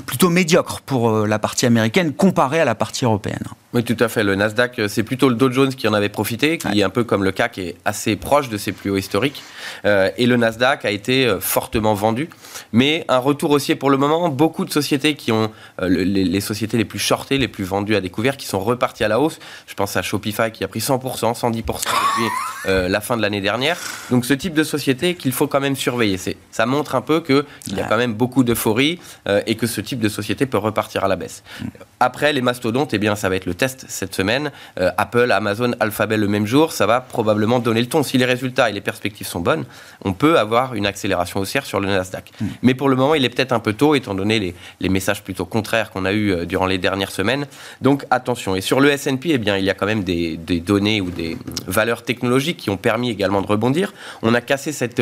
plutôt 0.06 0.30
médiocre 0.30 0.80
pour 0.80 1.10
euh, 1.10 1.26
la 1.26 1.38
partie 1.38 1.66
américaine 1.66 2.12
comparé 2.12 2.60
à 2.60 2.64
la 2.64 2.74
partie 2.74 3.04
européenne. 3.04 3.44
Oui, 3.76 3.84
tout 3.84 3.96
à 4.00 4.08
fait. 4.08 4.24
Le 4.24 4.36
Nasdaq, 4.36 4.80
c'est 4.88 5.02
plutôt 5.02 5.28
le 5.28 5.34
Dow 5.34 5.52
Jones 5.52 5.74
qui 5.74 5.86
en 5.86 5.92
avait 5.92 6.08
profité, 6.08 6.56
qui 6.56 6.80
est 6.80 6.82
un 6.82 6.88
peu 6.88 7.04
comme 7.04 7.22
le 7.22 7.30
CAC, 7.30 7.58
est 7.58 7.76
assez 7.84 8.16
proche 8.16 8.48
de 8.48 8.56
ses 8.56 8.72
plus 8.72 8.88
hauts 8.88 8.96
historiques. 8.96 9.42
et 9.84 10.24
le 10.24 10.36
Nasdaq 10.38 10.86
a 10.86 10.90
été 10.90 11.36
fortement 11.40 11.92
vendu. 11.92 12.30
Mais 12.72 13.04
un 13.08 13.18
retour 13.18 13.50
haussier 13.50 13.74
pour 13.74 13.90
le 13.90 13.98
moment. 13.98 14.30
Beaucoup 14.30 14.64
de 14.64 14.72
sociétés 14.72 15.14
qui 15.14 15.30
ont, 15.30 15.50
les, 15.82 16.40
sociétés 16.40 16.78
les 16.78 16.86
plus 16.86 16.98
shortées, 16.98 17.36
les 17.36 17.48
plus 17.48 17.64
vendues 17.64 17.96
à 17.96 18.00
découvert, 18.00 18.38
qui 18.38 18.46
sont 18.46 18.60
reparties 18.60 19.04
à 19.04 19.08
la 19.08 19.20
hausse. 19.20 19.38
Je 19.66 19.74
pense 19.74 19.94
à 19.98 20.00
Shopify 20.00 20.50
qui 20.50 20.64
a 20.64 20.68
pris 20.68 20.80
100%, 20.80 21.38
110% 21.38 21.52
depuis 21.52 22.88
la 22.88 23.00
fin 23.02 23.18
de 23.18 23.20
l'année 23.20 23.42
dernière. 23.42 23.78
Donc 24.10 24.24
ce 24.24 24.32
type 24.32 24.54
de 24.54 24.64
société 24.64 25.16
qu'il 25.16 25.32
faut 25.32 25.48
quand 25.48 25.60
même 25.60 25.76
surveiller. 25.76 26.18
Ça 26.50 26.64
montre 26.64 26.94
un 26.94 27.02
peu 27.02 27.20
qu'il 27.20 27.44
y 27.76 27.80
a 27.80 27.84
quand 27.84 27.98
même 27.98 28.14
beaucoup 28.14 28.42
d'euphorie 28.42 28.98
et 29.46 29.54
que 29.56 29.66
ce 29.66 29.82
type 29.82 30.00
de 30.00 30.08
société 30.08 30.46
peut 30.46 30.56
repartir 30.56 31.04
à 31.04 31.08
la 31.08 31.16
baisse. 31.16 31.42
Mm. 31.60 31.66
Après, 32.00 32.32
les 32.32 32.42
mastodontes, 32.42 32.92
eh 32.92 32.98
bien, 32.98 33.16
ça 33.16 33.28
va 33.28 33.36
être 33.36 33.46
le 33.46 33.54
test 33.54 33.65
cette 33.68 34.14
semaine. 34.14 34.50
Apple, 34.76 35.30
Amazon, 35.32 35.72
Alphabet 35.80 36.16
le 36.16 36.28
même 36.28 36.46
jour, 36.46 36.72
ça 36.72 36.86
va 36.86 37.00
probablement 37.00 37.58
donner 37.58 37.80
le 37.80 37.86
ton. 37.86 38.02
Si 38.02 38.18
les 38.18 38.24
résultats 38.24 38.70
et 38.70 38.72
les 38.72 38.80
perspectives 38.80 39.26
sont 39.26 39.40
bonnes, 39.40 39.64
on 40.04 40.12
peut 40.12 40.38
avoir 40.38 40.74
une 40.74 40.86
accélération 40.86 41.40
haussière 41.40 41.66
sur 41.66 41.80
le 41.80 41.88
Nasdaq. 41.88 42.30
Hmm. 42.40 42.46
Mais 42.62 42.74
pour 42.74 42.88
le 42.88 42.96
moment, 42.96 43.14
il 43.14 43.24
est 43.24 43.28
peut-être 43.28 43.52
un 43.52 43.60
peu 43.60 43.72
tôt, 43.72 43.94
étant 43.94 44.14
donné 44.14 44.38
les, 44.38 44.54
les 44.80 44.88
messages 44.88 45.22
plutôt 45.22 45.44
contraires 45.44 45.90
qu'on 45.90 46.04
a 46.04 46.12
eus 46.12 46.46
durant 46.46 46.66
les 46.66 46.78
dernières 46.78 47.10
semaines. 47.10 47.46
Donc 47.80 48.04
attention. 48.10 48.56
Et 48.56 48.60
sur 48.60 48.80
le 48.80 48.90
S&P, 48.90 49.30
eh 49.30 49.38
bien, 49.38 49.56
il 49.56 49.64
y 49.64 49.70
a 49.70 49.74
quand 49.74 49.86
même 49.86 50.04
des, 50.04 50.36
des 50.36 50.60
données 50.60 51.00
ou 51.00 51.10
des 51.10 51.36
valeurs 51.66 52.02
technologiques 52.02 52.58
qui 52.58 52.70
ont 52.70 52.76
permis 52.76 53.10
également 53.10 53.42
de 53.42 53.46
rebondir. 53.46 53.92
On 54.22 54.34
a 54.34 54.40
cassé 54.40 54.72
cette 54.72 55.00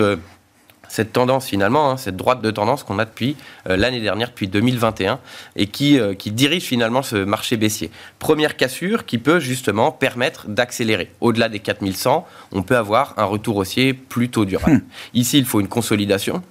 cette 0.94 1.12
tendance 1.12 1.48
finalement, 1.48 1.90
hein, 1.90 1.96
cette 1.96 2.14
droite 2.14 2.40
de 2.40 2.52
tendance 2.52 2.84
qu'on 2.84 3.00
a 3.00 3.04
depuis 3.04 3.36
euh, 3.68 3.76
l'année 3.76 4.00
dernière, 4.00 4.28
depuis 4.28 4.46
2021, 4.46 5.18
et 5.56 5.66
qui, 5.66 5.98
euh, 5.98 6.14
qui 6.14 6.30
dirige 6.30 6.62
finalement 6.62 7.02
ce 7.02 7.16
marché 7.16 7.56
baissier. 7.56 7.90
Première 8.20 8.56
cassure 8.56 9.04
qui 9.04 9.18
peut 9.18 9.40
justement 9.40 9.90
permettre 9.90 10.46
d'accélérer. 10.46 11.10
Au-delà 11.20 11.48
des 11.48 11.58
4100, 11.58 12.24
on 12.52 12.62
peut 12.62 12.76
avoir 12.76 13.14
un 13.16 13.24
retour 13.24 13.56
haussier 13.56 13.92
plutôt 13.92 14.44
durable. 14.44 14.74
Hmm. 14.74 14.80
Ici, 15.14 15.38
il 15.38 15.46
faut 15.46 15.58
une 15.58 15.66
consolidation. 15.66 16.44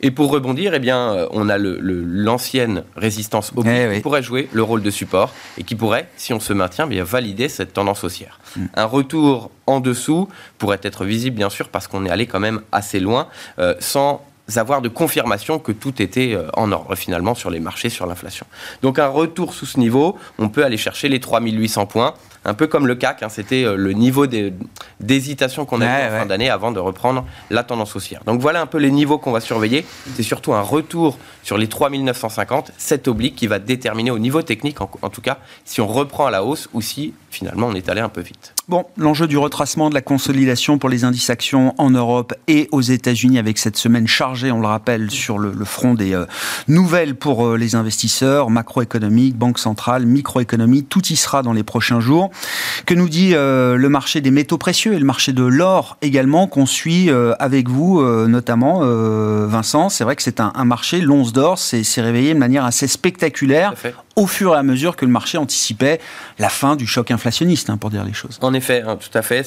Et 0.00 0.10
pour 0.10 0.30
rebondir, 0.30 0.74
eh 0.74 0.78
bien, 0.78 1.12
euh, 1.12 1.28
on 1.30 1.48
a 1.48 1.56
l'ancienne 1.58 2.84
résistance 2.96 3.52
oblique 3.56 3.72
eh 3.74 3.96
qui 3.96 4.00
pourrait 4.00 4.22
jouer 4.22 4.48
le 4.52 4.62
rôle 4.62 4.82
de 4.82 4.90
support 4.90 5.32
et 5.56 5.64
qui 5.64 5.74
pourrait, 5.74 6.08
si 6.16 6.32
on 6.32 6.40
se 6.40 6.52
maintient, 6.52 6.86
bien 6.86 7.04
valider 7.04 7.48
cette 7.48 7.72
tendance 7.72 8.04
haussière. 8.04 8.40
Hmm. 8.56 8.66
Un 8.74 8.84
retour 8.84 9.50
en 9.66 9.80
dessous 9.80 10.28
pourrait 10.58 10.80
être 10.82 11.04
visible, 11.04 11.36
bien 11.36 11.50
sûr, 11.50 11.68
parce 11.68 11.86
qu'on 11.86 12.06
est 12.06 12.10
allé 12.10 12.26
quand 12.26 12.40
même 12.40 12.60
assez 12.72 13.00
loin, 13.00 13.28
euh, 13.58 13.74
sans 13.80 14.24
avoir 14.56 14.80
de 14.80 14.88
confirmation 14.88 15.58
que 15.58 15.72
tout 15.72 16.00
était 16.00 16.34
euh, 16.34 16.48
en 16.54 16.72
ordre 16.72 16.94
finalement 16.94 17.34
sur 17.34 17.50
les 17.50 17.60
marchés, 17.60 17.90
sur 17.90 18.06
l'inflation. 18.06 18.46
Donc 18.82 18.98
un 18.98 19.08
retour 19.08 19.52
sous 19.52 19.66
ce 19.66 19.78
niveau, 19.78 20.16
on 20.38 20.48
peut 20.48 20.64
aller 20.64 20.78
chercher 20.78 21.08
les 21.08 21.20
3800 21.20 21.86
points 21.86 22.14
un 22.44 22.54
peu 22.54 22.66
comme 22.66 22.86
le 22.86 22.94
CAC, 22.94 23.22
hein, 23.22 23.28
c'était 23.28 23.64
euh, 23.64 23.76
le 23.76 23.92
niveau 23.92 24.26
d'hésitation 25.00 25.66
qu'on 25.66 25.80
a 25.80 25.84
eu 25.84 26.06
en 26.06 26.18
fin 26.20 26.26
d'année 26.26 26.48
avant 26.48 26.72
de 26.72 26.78
reprendre 26.78 27.26
la 27.50 27.62
tendance 27.62 27.94
haussière. 27.94 28.22
Donc 28.24 28.40
voilà 28.40 28.60
un 28.60 28.66
peu 28.66 28.78
les 28.78 28.90
niveaux 28.90 29.18
qu'on 29.18 29.32
va 29.32 29.40
surveiller. 29.40 29.84
C'est 30.14 30.22
surtout 30.22 30.54
un 30.54 30.62
retour 30.62 31.18
sur 31.42 31.58
les 31.58 31.68
3950, 31.68 32.72
cet 32.78 33.08
oblique 33.08 33.36
qui 33.36 33.46
va 33.46 33.58
déterminer 33.58 34.10
au 34.10 34.18
niveau 34.18 34.42
technique, 34.42 34.80
en, 34.80 34.90
en 35.02 35.10
tout 35.10 35.20
cas, 35.20 35.38
si 35.64 35.80
on 35.80 35.86
reprend 35.86 36.26
à 36.26 36.30
la 36.30 36.44
hausse 36.44 36.68
ou 36.72 36.80
si 36.80 37.12
finalement 37.30 37.66
on 37.66 37.74
est 37.74 37.88
allé 37.88 38.00
un 38.00 38.08
peu 38.08 38.20
vite. 38.20 38.54
Bon, 38.68 38.84
l'enjeu 38.98 39.26
du 39.26 39.38
retracement, 39.38 39.88
de 39.88 39.94
la 39.94 40.02
consolidation 40.02 40.76
pour 40.76 40.90
les 40.90 41.04
indices 41.04 41.30
actions 41.30 41.74
en 41.78 41.88
Europe 41.88 42.34
et 42.48 42.68
aux 42.70 42.82
États-Unis 42.82 43.38
avec 43.38 43.56
cette 43.56 43.78
semaine 43.78 44.06
chargée, 44.06 44.52
on 44.52 44.60
le 44.60 44.66
rappelle, 44.66 45.10
sur 45.10 45.38
le, 45.38 45.54
front 45.64 45.94
des 45.94 46.12
euh, 46.12 46.26
nouvelles 46.68 47.14
pour 47.14 47.46
euh, 47.46 47.56
les 47.56 47.76
investisseurs, 47.76 48.50
macroéconomiques, 48.50 49.38
banque 49.38 49.58
centrale, 49.58 50.04
microéconomie, 50.04 50.84
tout 50.84 51.02
y 51.06 51.16
sera 51.16 51.42
dans 51.42 51.54
les 51.54 51.62
prochains 51.62 52.00
jours. 52.00 52.30
Que 52.84 52.92
nous 52.92 53.08
dit 53.08 53.30
euh, 53.32 53.76
le 53.76 53.88
marché 53.88 54.20
des 54.20 54.30
métaux 54.30 54.58
précieux 54.58 54.92
et 54.92 54.98
le 54.98 55.06
marché 55.06 55.32
de 55.32 55.44
l'or 55.44 55.96
également 56.02 56.46
qu'on 56.46 56.66
suit 56.66 57.08
avec 57.38 57.70
vous, 57.70 58.02
notamment 58.26 58.80
Vincent? 59.46 59.88
C'est 59.88 60.04
vrai 60.04 60.14
que 60.14 60.22
c'est 60.22 60.40
un, 60.40 60.52
un, 60.54 60.64
marché, 60.66 61.00
l'once 61.00 61.32
d'or, 61.32 61.58
s'est 61.58 62.02
réveillé 62.02 62.34
de 62.34 62.38
manière 62.38 62.66
assez 62.66 62.86
spectaculaire 62.86 63.72
au 64.18 64.26
fur 64.26 64.54
et 64.56 64.58
à 64.58 64.64
mesure 64.64 64.96
que 64.96 65.04
le 65.04 65.12
marché 65.12 65.38
anticipait 65.38 66.00
la 66.40 66.48
fin 66.48 66.74
du 66.74 66.88
choc 66.88 67.12
inflationniste, 67.12 67.70
hein, 67.70 67.76
pour 67.76 67.90
dire 67.90 68.04
les 68.04 68.12
choses. 68.12 68.36
En 68.40 68.52
effet, 68.52 68.82
hein, 68.84 68.96
tout 68.96 69.16
à 69.16 69.22
fait. 69.22 69.46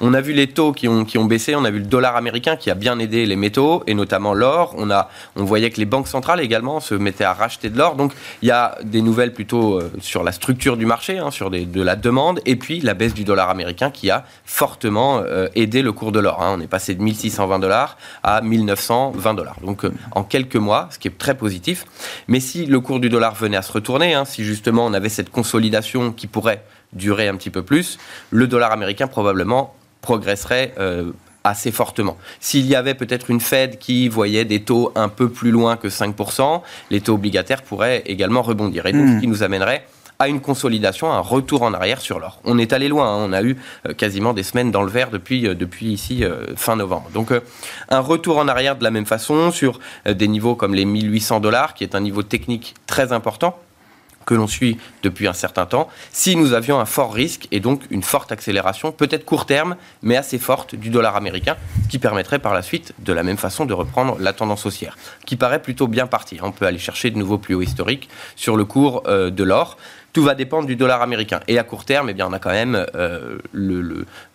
On 0.00 0.14
a 0.14 0.22
vu 0.22 0.32
les 0.32 0.46
taux 0.46 0.72
qui 0.72 0.88
ont, 0.88 1.04
baissé, 1.26 1.54
on 1.54 1.66
a 1.66 1.70
vu 1.70 1.80
le 1.80 1.84
dollar 1.84 2.16
américain 2.16 2.56
qui 2.56 2.70
a 2.70 2.74
bien 2.74 2.98
aidé 2.98 3.26
les 3.26 3.36
métaux, 3.36 3.82
et 3.86 3.92
notamment 3.92 4.32
l'or. 4.32 4.74
On, 4.78 5.44
voyait 5.44 5.68
que 5.70 5.76
les 5.76 5.84
banques 5.84 6.08
centrales 6.08 6.40
également 6.40 6.80
se 6.80 6.94
mettaient 6.94 7.24
à 7.24 7.34
racheter 7.34 7.68
de 7.68 7.76
l'or. 7.76 7.96
Donc 7.96 8.14
il 8.40 8.48
y 8.48 8.50
a 8.50 8.78
des 8.84 9.02
nouvelles 9.02 9.34
plutôt 9.34 9.74
euh, 9.74 9.92
sur 10.00 10.24
la 10.24 10.32
structure 10.32 10.78
du 10.78 10.86
marché, 10.86 11.18
hein, 11.18 11.30
sur 11.30 11.50
de 11.50 11.82
la 11.82 11.94
demande, 11.94 12.40
et 12.46 12.56
puis 12.56 12.80
la 12.80 12.94
baisse 12.94 13.12
du 13.12 13.24
dollar 13.24 13.50
américain 13.50 13.90
qui 13.90 14.10
a 14.10 14.24
fortement 14.46 15.18
euh, 15.18 15.48
aidé 15.54 15.82
le 15.82 15.92
cours 15.92 16.10
de 16.10 16.20
l'or. 16.20 16.38
On 16.40 16.60
est 16.60 16.66
passé 16.66 16.94
de 16.94 17.02
1620 17.02 17.58
dollars 17.58 17.98
à 18.22 18.40
1920 18.40 19.34
dollars. 19.34 19.56
Donc 19.62 19.84
euh, 19.84 19.92
en 20.12 20.24
quelques 20.24 20.56
mois, 20.56 20.88
ce 20.90 20.98
qui 20.98 21.08
est 21.08 21.18
très 21.18 21.36
positif. 21.36 21.84
Mais 22.28 22.40
si 22.40 22.64
le 22.64 22.80
cours 22.80 22.98
du 22.98 23.10
dollar 23.10 23.34
venait 23.34 23.58
à 23.58 23.62
se 23.62 23.73
retourner, 23.74 24.14
hein, 24.14 24.24
si 24.24 24.44
justement 24.44 24.86
on 24.86 24.94
avait 24.94 25.08
cette 25.08 25.30
consolidation 25.30 26.12
qui 26.12 26.26
pourrait 26.26 26.62
durer 26.92 27.28
un 27.28 27.36
petit 27.36 27.50
peu 27.50 27.62
plus, 27.62 27.98
le 28.30 28.46
dollar 28.46 28.72
américain 28.72 29.06
probablement 29.06 29.74
progresserait 30.00 30.74
euh, 30.78 31.12
assez 31.44 31.70
fortement. 31.70 32.16
S'il 32.40 32.66
y 32.66 32.74
avait 32.74 32.94
peut-être 32.94 33.30
une 33.30 33.40
Fed 33.40 33.78
qui 33.78 34.08
voyait 34.08 34.44
des 34.44 34.62
taux 34.62 34.92
un 34.94 35.08
peu 35.08 35.28
plus 35.28 35.50
loin 35.50 35.76
que 35.76 35.88
5%, 35.88 36.62
les 36.90 37.00
taux 37.00 37.14
obligataires 37.14 37.62
pourraient 37.62 38.02
également 38.06 38.42
rebondir. 38.42 38.86
Et 38.86 38.92
donc, 38.92 39.08
ce 39.08 39.12
hmm. 39.14 39.20
qui 39.20 39.26
nous 39.26 39.42
amènerait 39.42 39.84
à 40.18 40.28
une 40.28 40.40
consolidation, 40.40 41.12
un 41.12 41.20
retour 41.20 41.62
en 41.62 41.74
arrière 41.74 42.00
sur 42.00 42.18
l'or. 42.18 42.40
On 42.44 42.58
est 42.58 42.72
allé 42.72 42.88
loin, 42.88 43.06
hein. 43.06 43.26
on 43.28 43.32
a 43.32 43.42
eu 43.42 43.56
euh, 43.88 43.94
quasiment 43.94 44.32
des 44.32 44.42
semaines 44.42 44.70
dans 44.70 44.82
le 44.82 44.90
vert 44.90 45.10
depuis, 45.10 45.46
euh, 45.46 45.54
depuis 45.54 45.86
ici 45.86 46.24
fin 46.56 46.76
novembre. 46.76 47.10
Donc 47.12 47.32
un 47.88 48.00
retour 48.00 48.38
en 48.38 48.48
arrière 48.48 48.76
de 48.76 48.84
la 48.84 48.90
même 48.90 49.06
façon 49.06 49.50
sur 49.50 49.80
des 50.06 50.28
niveaux 50.28 50.54
comme 50.54 50.74
les 50.74 50.84
1800 50.84 51.40
dollars, 51.40 51.74
qui 51.74 51.84
est 51.84 51.94
un 51.94 52.00
niveau 52.00 52.22
technique 52.22 52.74
très 52.86 53.12
important 53.12 53.58
que 54.24 54.34
l'on 54.34 54.46
suit 54.46 54.78
depuis 55.02 55.26
un 55.26 55.32
certain 55.32 55.66
temps, 55.66 55.88
si 56.12 56.36
nous 56.36 56.52
avions 56.52 56.80
un 56.80 56.84
fort 56.84 57.12
risque 57.12 57.46
et 57.50 57.60
donc 57.60 57.82
une 57.90 58.02
forte 58.02 58.32
accélération, 58.32 58.92
peut-être 58.92 59.24
court 59.24 59.46
terme, 59.46 59.76
mais 60.02 60.16
assez 60.16 60.38
forte 60.38 60.74
du 60.74 60.90
dollar 60.90 61.16
américain, 61.16 61.56
qui 61.88 61.98
permettrait 61.98 62.38
par 62.38 62.54
la 62.54 62.62
suite, 62.62 62.94
de 62.98 63.12
la 63.12 63.22
même 63.22 63.36
façon, 63.36 63.66
de 63.66 63.74
reprendre 63.74 64.16
la 64.18 64.32
tendance 64.32 64.66
haussière, 64.66 64.96
qui 65.26 65.36
paraît 65.36 65.62
plutôt 65.62 65.88
bien 65.88 66.06
partie. 66.06 66.38
On 66.42 66.52
peut 66.52 66.66
aller 66.66 66.78
chercher 66.78 67.10
de 67.10 67.18
nouveaux 67.18 67.38
plus 67.38 67.54
hauts 67.54 67.62
historiques 67.62 68.08
sur 68.36 68.56
le 68.56 68.64
cours 68.64 69.02
euh, 69.06 69.30
de 69.30 69.44
l'or. 69.44 69.76
Tout 70.14 70.22
va 70.22 70.36
dépendre 70.36 70.66
du 70.66 70.76
dollar 70.76 71.02
américain. 71.02 71.40
Et 71.48 71.58
à 71.58 71.64
court 71.64 71.84
terme, 71.84 72.08
eh 72.08 72.14
bien, 72.14 72.28
on 72.28 72.32
a 72.32 72.38
quand 72.38 72.52
même 72.52 72.86
euh, 72.94 73.36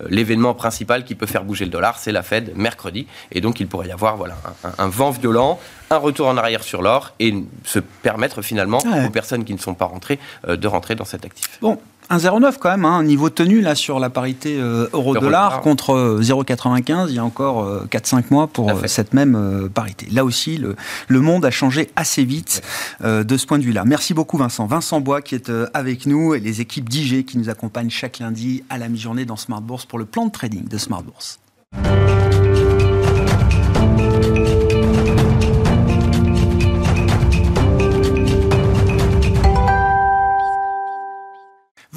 l'événement 0.09 0.53
principal 0.53 1.05
qui 1.05 1.15
peut 1.15 1.25
faire 1.25 1.45
bouger 1.45 1.63
le 1.63 1.71
dollar, 1.71 1.97
c'est 1.97 2.11
la 2.11 2.21
Fed 2.21 2.51
mercredi. 2.57 3.07
Et 3.31 3.39
donc, 3.39 3.61
il 3.61 3.67
pourrait 3.67 3.87
y 3.87 3.91
avoir 3.91 4.17
voilà, 4.17 4.35
un, 4.77 4.89
vent 4.89 5.11
violent, 5.11 5.57
un 5.89 5.97
retour 5.97 6.27
en 6.27 6.37
arrière 6.37 6.63
sur 6.63 6.81
l'or 6.81 7.13
et 7.19 7.33
se 7.63 7.79
permettre 7.79 8.41
finalement 8.41 8.79
aux 8.79 9.09
personnes 9.09 9.43
qui 9.43 9.53
ne 9.53 9.59
sont 9.59 9.73
pas 9.73 9.85
rentrées 9.85 10.19
euh, 10.47 10.55
de 10.55 10.67
rentrer 10.67 10.95
dans 10.95 11.05
cet 11.05 11.25
actif. 11.25 11.59
Bon, 11.61 11.77
1,09 12.09 12.55
quand 12.59 12.71
même, 12.71 12.85
un 12.85 12.99
hein, 12.99 13.03
niveau 13.03 13.29
tenu 13.29 13.61
là 13.61 13.75
sur 13.75 13.99
la 13.99 14.09
parité 14.09 14.57
euh, 14.59 14.89
euro-dollar 14.93 15.61
contre 15.61 16.19
0,95 16.21 17.07
il 17.09 17.15
y 17.15 17.19
a 17.19 17.23
encore 17.23 17.85
4-5 17.85 18.25
mois 18.31 18.47
pour 18.47 18.71
cette 18.85 19.13
même 19.13 19.69
parité. 19.73 20.07
Là 20.11 20.25
aussi, 20.25 20.57
le, 20.57 20.75
le, 21.07 21.21
monde 21.21 21.45
a 21.45 21.51
changé 21.51 21.91
assez 21.95 22.23
vite 22.23 22.63
de 23.03 23.37
ce 23.37 23.45
point 23.45 23.59
de 23.59 23.63
vue-là. 23.63 23.83
Merci 23.85 24.13
beaucoup 24.13 24.37
Vincent. 24.37 24.65
Vincent 24.65 25.01
Bois 25.01 25.21
qui 25.21 25.35
est 25.35 25.51
avec 25.73 26.07
nous 26.07 26.33
et 26.33 26.39
les 26.39 26.61
équipes 26.61 26.89
d'IG 26.89 27.25
qui 27.25 27.37
nous 27.37 27.49
accompagnent 27.49 27.91
chaque 27.91 28.19
lundi 28.19 28.63
à 28.69 28.77
la 28.79 28.89
mi-journée 28.89 29.25
dans 29.25 29.35
Smart 29.35 29.61
Bourse 29.61 29.85
pour 29.85 29.99
le 29.99 30.05
plan 30.05 30.25
de 30.25 30.31
trading 30.31 30.67
de 30.67 30.77
Smart 30.77 31.03
Bourse. 31.03 31.39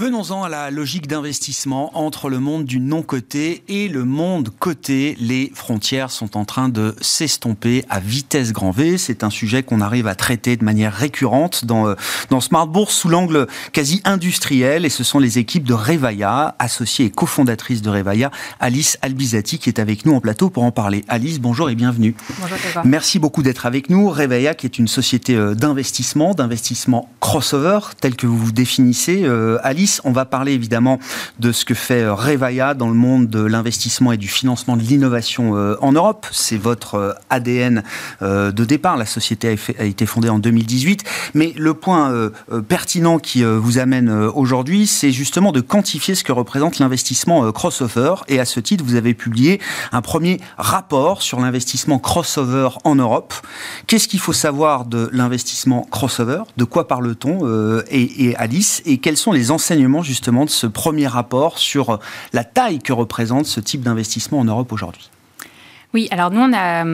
Venons-en 0.03 0.43
à 0.43 0.49
la 0.49 0.73
logique 0.73 1.07
d'investissement 1.07 1.97
entre 1.97 2.29
le 2.29 2.41
monde 2.41 2.65
du 2.65 2.81
non-coté 2.81 3.63
et 3.69 3.87
le 3.87 4.05
monde 4.05 4.49
coté. 4.59 5.17
Les 5.21 5.53
frontières 5.55 6.11
sont 6.11 6.37
en 6.37 6.45
train 6.45 6.69
de 6.69 6.97
s'estomper 7.01 7.85
à 7.89 8.01
vitesse 8.01 8.53
grand 8.53 8.73
V. 8.73 8.99
C'est 8.99 9.23
un 9.23 9.31
sujet 9.31 9.63
qu'on 9.63 9.81
arrive 9.81 10.09
à 10.09 10.17
traiter 10.17 10.57
de 10.57 10.65
manière 10.65 10.93
récurrente 10.93 11.67
dans, 11.67 11.87
euh, 11.87 11.95
dans 12.31 12.41
Smart 12.41 12.67
Bourse 12.67 12.97
sous 12.97 13.09
l'angle 13.09 13.47
quasi 13.73 14.01
industriel. 14.03 14.85
Et 14.85 14.89
ce 14.89 15.05
sont 15.05 15.21
les 15.21 15.39
équipes 15.39 15.63
de 15.63 15.73
Revaya, 15.73 16.57
associée 16.59 17.05
et 17.05 17.11
cofondatrice 17.11 17.81
de 17.81 17.89
Revaya, 17.91 18.33
Alice 18.59 18.99
Albizati, 19.03 19.61
qui 19.61 19.69
est 19.69 19.79
avec 19.79 20.05
nous 20.05 20.15
en 20.15 20.21
plateau 20.21 20.51
pour 20.51 20.65
en 20.65 20.73
parler. 20.73 21.05
Alice, 21.07 21.39
bonjour 21.39 21.71
et 21.71 21.77
bienvenue. 21.77 22.17
Bonjour, 22.41 22.59
Merci 22.85 23.21
beaucoup 23.21 23.45
d'être 23.45 23.67
avec 23.67 23.89
nous. 23.89 24.11
Revaya, 24.11 24.55
qui 24.55 24.67
est 24.67 24.81
une 24.81 24.89
société 24.89 25.37
euh, 25.37 25.55
d'investissement, 25.55 26.35
d'investissement 26.35 27.09
crossover, 27.21 27.79
tel 28.01 28.17
que 28.17 28.27
vous 28.27 28.37
vous 28.37 28.51
définissez, 28.51 29.23
euh, 29.23 29.59
Alice. 29.63 29.92
On 30.05 30.13
va 30.13 30.25
parler 30.25 30.53
évidemment 30.53 30.99
de 31.39 31.53
ce 31.53 31.65
que 31.65 31.75
fait 31.75 32.03
euh, 32.03 32.15
Revaya 32.15 32.75
dans 32.75 32.89
le 32.89 32.95
monde 32.95 33.29
de 33.29 33.41
l'investissement 33.41 34.13
et 34.13 34.17
du 34.17 34.29
financement 34.29 34.77
de 34.77 34.83
l'innovation 34.83 35.57
euh, 35.57 35.77
en 35.81 35.93
Europe. 35.93 36.27
C'est 36.31 36.57
votre 36.57 36.95
euh, 36.95 37.13
ADN 37.31 37.83
de 38.21 38.65
départ. 38.65 38.97
La 38.97 39.07
société 39.07 39.57
a, 39.79 39.85
été 39.85 40.07
fondée 40.07 40.29
en 40.29 40.39
2018. 40.39 41.05
Mais 41.35 41.53
le 41.57 41.75
point 41.75 42.31
pertinent 42.69 43.19
qui 43.19 43.43
vous 43.43 43.79
amène 43.79 44.11
aujourd'hui, 44.11 44.87
c'est 44.87 45.11
justement 45.11 45.53
de 45.53 45.61
quantifier 45.61 46.15
ce 46.15 46.25
que 46.25 46.33
représente 46.33 46.79
l'investissement 46.79 47.51
crossover. 47.53 48.15
Et 48.29 48.39
à 48.39 48.45
ce 48.45 48.61
titre, 48.61 48.85
vous 48.85 48.95
avez 48.95 49.15
publié 49.15 49.61
un 49.93 50.03
premier 50.03 50.41
rapport 50.57 51.23
sur 51.23 51.41
l'investissement 51.41 51.99
crossover 51.99 52.69
en 52.85 52.95
Europe. 52.95 53.35
Qu'est-ce 53.87 54.09
qu'il 54.09 54.21
faut 54.21 54.33
savoir 54.33 54.85
de 54.85 55.09
l'investissement 55.13 55.87
crossover? 55.91 56.43
De 56.57 56.65
quoi 56.65 56.87
parle-t-on 56.87 57.83
et 57.91 58.35
Alice? 58.37 58.83
Et 58.85 58.99
quels 58.99 59.17
sont 59.17 59.33
les 59.33 59.51
enseignements 59.51 59.82
justement 60.03 60.45
de 60.45 60.51
ce 60.51 60.67
premier 60.67 61.07
rapport 61.07 61.59
sur 61.59 61.99
la 62.33 62.45
taille 62.45 62.81
que 62.81 62.93
représente 62.93 63.47
ce 63.47 63.61
type 63.61 63.83
d'investissement 63.83 64.39
en 64.41 64.45
Europe 64.45 64.73
aujourd'hui. 64.73 65.11
Oui, 65.95 66.09
alors 66.11 66.31
nous 66.31 66.41
on 66.41 66.53
a 66.53 66.85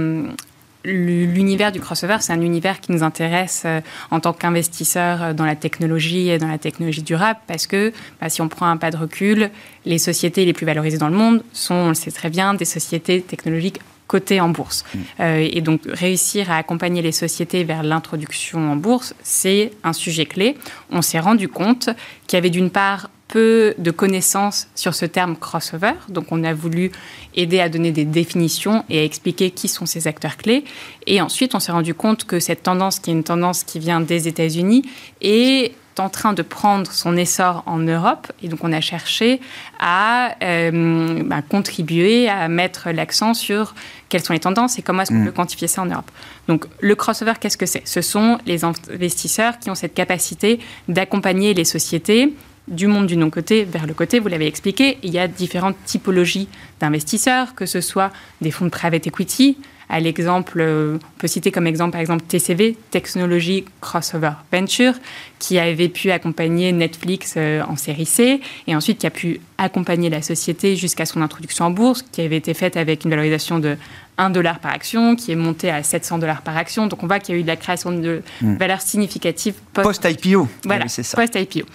l'univers 0.84 1.72
du 1.72 1.80
crossover, 1.80 2.16
c'est 2.20 2.32
un 2.32 2.40
univers 2.40 2.80
qui 2.80 2.92
nous 2.92 3.02
intéresse 3.02 3.62
euh, 3.66 3.80
en 4.10 4.20
tant 4.20 4.32
qu'investisseurs 4.32 5.22
euh, 5.22 5.32
dans 5.32 5.44
la 5.44 5.56
technologie 5.56 6.30
et 6.30 6.38
dans 6.38 6.48
la 6.48 6.58
technologie 6.58 7.02
durable, 7.02 7.38
parce 7.46 7.66
que 7.66 7.92
bah, 8.20 8.28
si 8.28 8.40
on 8.42 8.48
prend 8.48 8.66
un 8.66 8.76
pas 8.76 8.90
de 8.90 8.96
recul, 8.96 9.50
les 9.84 9.98
sociétés 9.98 10.44
les 10.44 10.52
plus 10.52 10.66
valorisées 10.66 10.98
dans 10.98 11.08
le 11.08 11.16
monde 11.16 11.42
sont, 11.52 11.74
on 11.74 11.88
le 11.88 11.94
sait 11.94 12.10
très 12.10 12.30
bien, 12.30 12.54
des 12.54 12.64
sociétés 12.64 13.20
technologiques 13.22 13.80
cotées 14.08 14.40
en 14.40 14.48
bourse. 14.48 14.84
Mm. 14.92 14.98
Euh, 15.20 15.48
et 15.52 15.60
donc 15.60 15.82
réussir 15.86 16.50
à 16.50 16.56
accompagner 16.56 17.00
les 17.00 17.12
sociétés 17.12 17.62
vers 17.62 17.84
l'introduction 17.84 18.72
en 18.72 18.74
bourse, 18.74 19.14
c'est 19.22 19.70
un 19.84 19.92
sujet 19.92 20.26
clé. 20.26 20.56
On 20.90 21.02
s'est 21.02 21.20
rendu 21.20 21.48
compte 21.48 21.90
qu'il 22.26 22.36
y 22.36 22.38
avait 22.38 22.50
d'une 22.50 22.70
part 22.70 23.10
peu 23.28 23.74
de 23.78 23.90
connaissances 23.90 24.68
sur 24.74 24.94
ce 24.94 25.04
terme 25.04 25.36
crossover. 25.36 25.92
Donc, 26.08 26.26
on 26.30 26.42
a 26.44 26.54
voulu 26.54 26.90
aider 27.36 27.60
à 27.60 27.68
donner 27.68 27.92
des 27.92 28.06
définitions 28.06 28.84
et 28.88 28.98
à 28.98 29.04
expliquer 29.04 29.50
qui 29.50 29.68
sont 29.68 29.86
ces 29.86 30.06
acteurs 30.06 30.38
clés. 30.38 30.64
Et 31.06 31.20
ensuite, 31.20 31.54
on 31.54 31.60
s'est 31.60 31.72
rendu 31.72 31.94
compte 31.94 32.24
que 32.24 32.40
cette 32.40 32.62
tendance, 32.62 32.98
qui 32.98 33.10
est 33.10 33.12
une 33.12 33.24
tendance 33.24 33.62
qui 33.64 33.78
vient 33.78 34.00
des 34.00 34.26
États-Unis, 34.28 34.82
est 35.20 35.74
en 36.00 36.08
train 36.08 36.32
de 36.32 36.42
prendre 36.42 36.90
son 36.90 37.16
essor 37.16 37.62
en 37.66 37.78
Europe. 37.78 38.32
Et 38.42 38.48
donc, 38.48 38.60
on 38.62 38.72
a 38.72 38.80
cherché 38.80 39.40
à 39.80 40.34
euh, 40.42 41.22
bah, 41.24 41.42
contribuer, 41.42 42.28
à 42.28 42.48
mettre 42.48 42.90
l'accent 42.90 43.34
sur 43.34 43.74
quelles 44.08 44.22
sont 44.22 44.32
les 44.32 44.40
tendances 44.40 44.78
et 44.78 44.82
comment 44.82 45.02
est-ce 45.02 45.10
qu'on 45.10 45.18
mm. 45.18 45.26
peut 45.26 45.32
quantifier 45.32 45.68
ça 45.68 45.82
en 45.82 45.86
Europe. 45.86 46.10
Donc, 46.48 46.66
le 46.80 46.94
crossover, 46.94 47.34
qu'est-ce 47.40 47.56
que 47.56 47.66
c'est? 47.66 47.86
Ce 47.86 48.02
sont 48.02 48.38
les 48.46 48.64
investisseurs 48.64 49.58
qui 49.58 49.70
ont 49.70 49.74
cette 49.74 49.94
capacité 49.94 50.60
d'accompagner 50.88 51.54
les 51.54 51.64
sociétés 51.64 52.34
du 52.68 52.86
monde 52.86 53.06
du 53.06 53.16
non-côté 53.16 53.64
vers 53.64 53.86
le 53.86 53.94
côté, 53.94 54.18
vous 54.18 54.28
l'avez 54.28 54.46
expliqué, 54.46 54.98
il 55.02 55.10
y 55.10 55.18
a 55.18 55.26
différentes 55.26 55.76
typologies 55.86 56.48
d'investisseurs, 56.80 57.54
que 57.54 57.66
ce 57.66 57.80
soit 57.80 58.12
des 58.40 58.50
fonds 58.50 58.66
de 58.66 58.70
private 58.70 59.06
equity, 59.06 59.56
à 59.88 60.00
l'exemple, 60.00 60.60
euh, 60.60 60.98
on 61.02 61.18
peut 61.18 61.26
citer 61.26 61.50
comme 61.50 61.66
exemple 61.66 61.92
par 61.92 62.00
exemple 62.00 62.24
TCV, 62.26 62.76
Technology 62.90 63.64
Crossover 63.80 64.32
Venture, 64.52 64.94
qui 65.38 65.58
avait 65.58 65.88
pu 65.88 66.10
accompagner 66.10 66.72
Netflix 66.72 67.34
euh, 67.36 67.62
en 67.68 67.76
série 67.76 68.06
C 68.06 68.40
et 68.66 68.76
ensuite 68.76 68.98
qui 68.98 69.06
a 69.06 69.10
pu 69.10 69.40
accompagner 69.56 70.10
la 70.10 70.22
société 70.22 70.76
jusqu'à 70.76 71.06
son 71.06 71.22
introduction 71.22 71.66
en 71.66 71.70
bourse, 71.70 72.02
qui 72.02 72.20
avait 72.20 72.36
été 72.36 72.54
faite 72.54 72.76
avec 72.76 73.04
une 73.04 73.10
valorisation 73.10 73.58
de 73.58 73.76
1 74.18 74.30
dollar 74.30 74.58
par 74.58 74.72
action, 74.72 75.16
qui 75.16 75.32
est 75.32 75.36
montée 75.36 75.70
à 75.70 75.82
700 75.82 76.18
dollars 76.18 76.42
par 76.42 76.56
action. 76.56 76.86
Donc 76.86 77.02
on 77.02 77.06
voit 77.06 77.20
qu'il 77.20 77.34
y 77.34 77.38
a 77.38 77.40
eu 77.40 77.42
de 77.42 77.48
la 77.48 77.56
création 77.56 77.92
de 77.92 78.22
hmm. 78.42 78.56
valeurs 78.56 78.82
significatives 78.82 79.54
post-IPO. 79.72 80.48
voilà, 80.64 80.88
c'est 80.88 81.02
ça. 81.02 81.16
Post-IPO. 81.16 81.66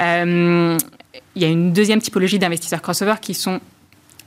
Euh, 0.00 0.76
il 1.36 1.42
y 1.42 1.44
a 1.44 1.48
une 1.48 1.72
deuxième 1.72 2.00
typologie 2.00 2.38
d'investisseurs 2.38 2.82
crossover 2.82 3.14
qui 3.20 3.34
sont 3.34 3.60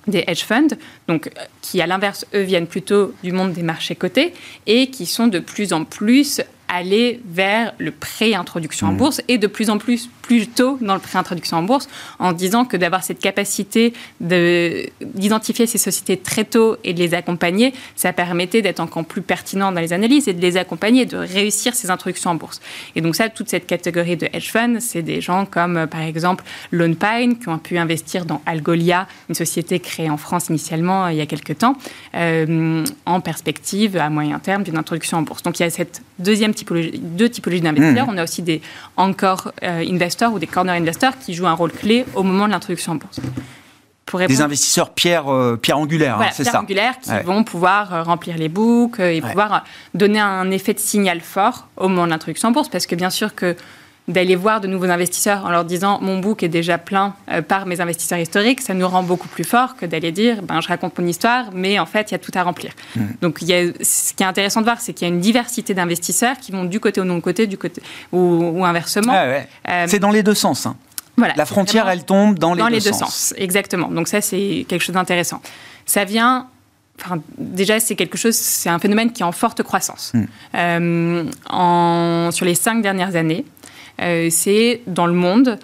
des 0.08 0.24
hedge 0.28 0.44
funds, 0.44 0.76
donc 1.08 1.30
qui 1.62 1.82
à 1.82 1.88
l'inverse, 1.88 2.26
eux, 2.34 2.42
viennent 2.42 2.68
plutôt 2.68 3.14
du 3.24 3.32
monde 3.32 3.54
des 3.54 3.64
marchés 3.64 3.96
cotés 3.96 4.34
et 4.66 4.90
qui 4.90 5.06
sont 5.06 5.28
de 5.28 5.40
plus 5.40 5.74
en 5.74 5.84
plus 5.84 6.42
aller 6.68 7.22
vers 7.26 7.74
le 7.78 7.92
pré-introduction 7.92 8.88
en 8.88 8.92
mmh. 8.92 8.98
bourse 8.98 9.22
et 9.28 9.38
de 9.38 9.48
plus 9.48 9.70
en 9.70 9.78
plus 9.78 10.10
plus 10.28 10.48
tôt 10.48 10.78
dans 10.82 10.94
le 10.94 11.00
pré-introduction 11.00 11.58
en 11.58 11.64
bourse 11.64 11.88
en 12.20 12.34
disant 12.34 12.66
que 12.66 12.76
d'avoir 12.76 13.04
cette 13.04 13.20
capacité 13.20 13.94
d'identifier 14.20 15.66
ces 15.68 15.78
sociétés 15.78 16.18
très 16.18 16.44
tôt 16.44 16.76
et 16.84 16.94
de 16.94 17.00
les 17.00 17.14
accompagner, 17.14 17.74
ça 17.96 18.12
permettait 18.12 18.62
d'être 18.62 18.82
encore 18.82 19.06
plus 19.06 19.22
pertinent 19.22 19.72
dans 19.72 19.80
les 19.80 19.94
analyses 19.94 20.28
et 20.28 20.34
de 20.34 20.42
les 20.42 20.58
accompagner 20.58 21.06
de 21.06 21.18
réussir 21.18 21.76
ces 21.76 21.90
introductions 21.90 22.32
en 22.32 22.36
bourse. 22.36 22.60
Et 22.96 23.02
donc 23.02 23.16
ça, 23.16 23.30
toute 23.30 23.50
cette 23.50 23.68
catégorie 23.68 24.18
de 24.18 24.28
hedge 24.34 24.52
funds, 24.52 24.80
c'est 24.80 25.02
des 25.02 25.22
gens 25.22 25.46
comme 25.46 25.78
euh, 25.78 25.88
par 25.88 26.02
exemple 26.02 26.44
Lone 26.72 26.96
Pine 26.96 27.38
qui 27.40 27.48
ont 27.48 27.58
pu 27.58 27.78
investir 27.78 28.26
dans 28.26 28.42
Algolia, 28.46 29.08
une 29.30 29.36
société 29.36 29.80
créée 29.80 30.10
en 30.10 30.18
France 30.18 30.50
initialement 30.50 31.06
euh, 31.06 31.12
il 31.12 31.18
y 31.18 31.22
a 31.22 31.26
quelques 31.26 31.58
temps, 31.60 31.78
euh, 32.16 32.84
en 33.06 33.22
perspective 33.22 33.96
à 33.96 34.10
moyen 34.10 34.40
terme 34.40 34.64
d'une 34.64 34.78
introduction 34.78 35.20
en 35.20 35.22
bourse. 35.22 35.44
Donc 35.44 35.60
il 35.60 35.64
y 35.64 35.66
a 35.66 35.70
cette 35.70 36.02
deuxième 36.20 36.54
typologie, 36.54 37.00
deux 37.00 37.30
typologies 37.30 37.62
d'investisseurs. 37.62 38.08
Mmh. 38.08 38.16
On 38.16 38.18
a 38.18 38.24
aussi 38.24 38.42
des 38.42 38.62
encore 38.98 39.52
investors 39.62 40.17
ou 40.26 40.40
des 40.40 40.48
corner 40.48 40.76
investors 40.76 41.18
qui 41.20 41.34
jouent 41.34 41.48
un 41.48 41.54
rôle 41.54 41.72
clé 41.72 42.06
au 42.16 42.24
moment 42.24 42.48
de 42.48 42.52
l'introduction 42.52 42.94
en 42.94 42.96
bourse. 42.96 43.20
des 44.28 44.42
investisseurs 44.42 44.92
pierre, 44.92 45.32
euh, 45.32 45.58
pierre 45.58 45.78
angulaire, 45.78 46.20
hein, 46.20 46.30
c'est 46.34 46.44
ça. 46.44 46.62
angulaire 46.62 47.00
qui 47.00 47.12
vont 47.26 47.44
pouvoir 47.44 47.94
euh, 47.94 48.04
remplir 48.04 48.38
les 48.38 48.50
books 48.50 49.00
euh, 49.00 49.12
et 49.12 49.22
pouvoir 49.22 49.64
donner 49.94 50.20
un 50.20 50.50
effet 50.52 50.74
de 50.74 50.80
signal 50.80 51.22
fort 51.22 51.68
au 51.78 51.88
moment 51.88 52.06
de 52.06 52.12
l'introduction 52.12 52.50
en 52.50 52.52
bourse. 52.52 52.70
Parce 52.70 52.88
que 52.88 52.96
bien 52.96 53.10
sûr 53.10 53.36
que 53.36 53.56
d'aller 54.08 54.36
voir 54.36 54.62
de 54.62 54.68
nouveaux 54.68 54.90
investisseurs 54.90 55.46
en 55.46 55.50
leur 55.50 55.66
disant 55.66 56.00
mon 56.02 56.20
book 56.20 56.42
est 56.42 56.48
déjà 56.48 56.78
plein 56.78 57.14
euh, 57.30 57.42
par 57.42 57.66
mes 57.66 57.82
investisseurs 57.82 58.20
historiques, 58.20 58.62
ça 58.62 58.74
nous 58.74 58.88
rend 58.88 59.04
beaucoup 59.04 59.28
plus 59.28 59.44
fort 59.44 59.76
que 59.76 59.86
d'aller 59.86 60.12
dire 60.14 60.42
ben, 60.44 60.62
je 60.62 60.68
raconte 60.70 60.98
mon 60.98 61.06
histoire, 61.06 61.50
mais 61.54 61.78
en 61.78 61.86
fait, 61.86 62.12
il 62.12 62.14
y 62.14 62.16
a 62.16 62.20
tout 62.20 62.32
à 62.36 62.44
remplir. 62.44 62.72
Hmm. 62.96 63.08
Donc, 63.22 63.42
il 63.42 63.50
y 63.50 63.54
a, 63.54 63.66
ce 63.82 64.14
qui 64.14 64.24
est 64.24 64.26
intéressant 64.26 64.62
de 64.62 64.66
voir, 64.66 64.80
c'est 64.80 64.94
qu'il 64.94 65.08
y 65.08 65.12
a 65.12 65.14
une 65.14 65.20
diversité 65.20 65.74
d'investisseurs 65.74 66.38
qui 66.38 66.54
vont 66.54 66.64
du 66.64 66.80
côté 66.80 67.02
au 67.02 67.04
non-côté, 67.04 67.48
du 67.48 67.58
côté 67.58 67.82
ou, 68.14 68.64
inversement. 68.64 69.14
Euh, 69.14 69.86
c'est 69.88 70.00
dans 70.00 70.12
les 70.12 70.24
deux 70.24 70.34
sens. 70.34 70.66
Hein. 70.66 70.76
Voilà, 71.18 71.34
la 71.36 71.46
frontière, 71.46 71.90
elle 71.90 72.06
tombe 72.06 72.38
dans 72.40 72.54
les, 72.54 72.62
dans 72.62 72.68
deux, 72.68 72.76
les 72.76 72.82
deux 72.82 72.94
sens. 72.94 73.34
Exactement. 73.38 73.90
Donc 73.90 74.08
ça, 74.08 74.22
c'est 74.22 74.66
quelque 74.70 74.84
chose 74.84 74.96
d'intéressant. 74.96 75.42
Ça 75.86 76.06
vient 76.06 76.48
Enfin, 77.00 77.22
déjà, 77.38 77.80
c'est 77.80 77.96
quelque 77.96 78.18
chose, 78.18 78.36
c'est 78.36 78.70
un 78.70 78.80
phénomène 78.80 79.12
qui 79.12 79.22
est 79.22 79.26
en 79.26 79.32
forte 79.32 79.62
croissance. 79.62 80.14
Hmm. 80.16 80.26
Euh, 80.56 81.24
en, 81.48 82.30
sur 82.32 82.44
les 82.44 82.56
cinq 82.56 82.82
dernières 82.82 83.16
années, 83.16 83.46
c'est 84.00 84.82
dans 84.88 85.08
le 85.08 85.14
monde 85.14 85.60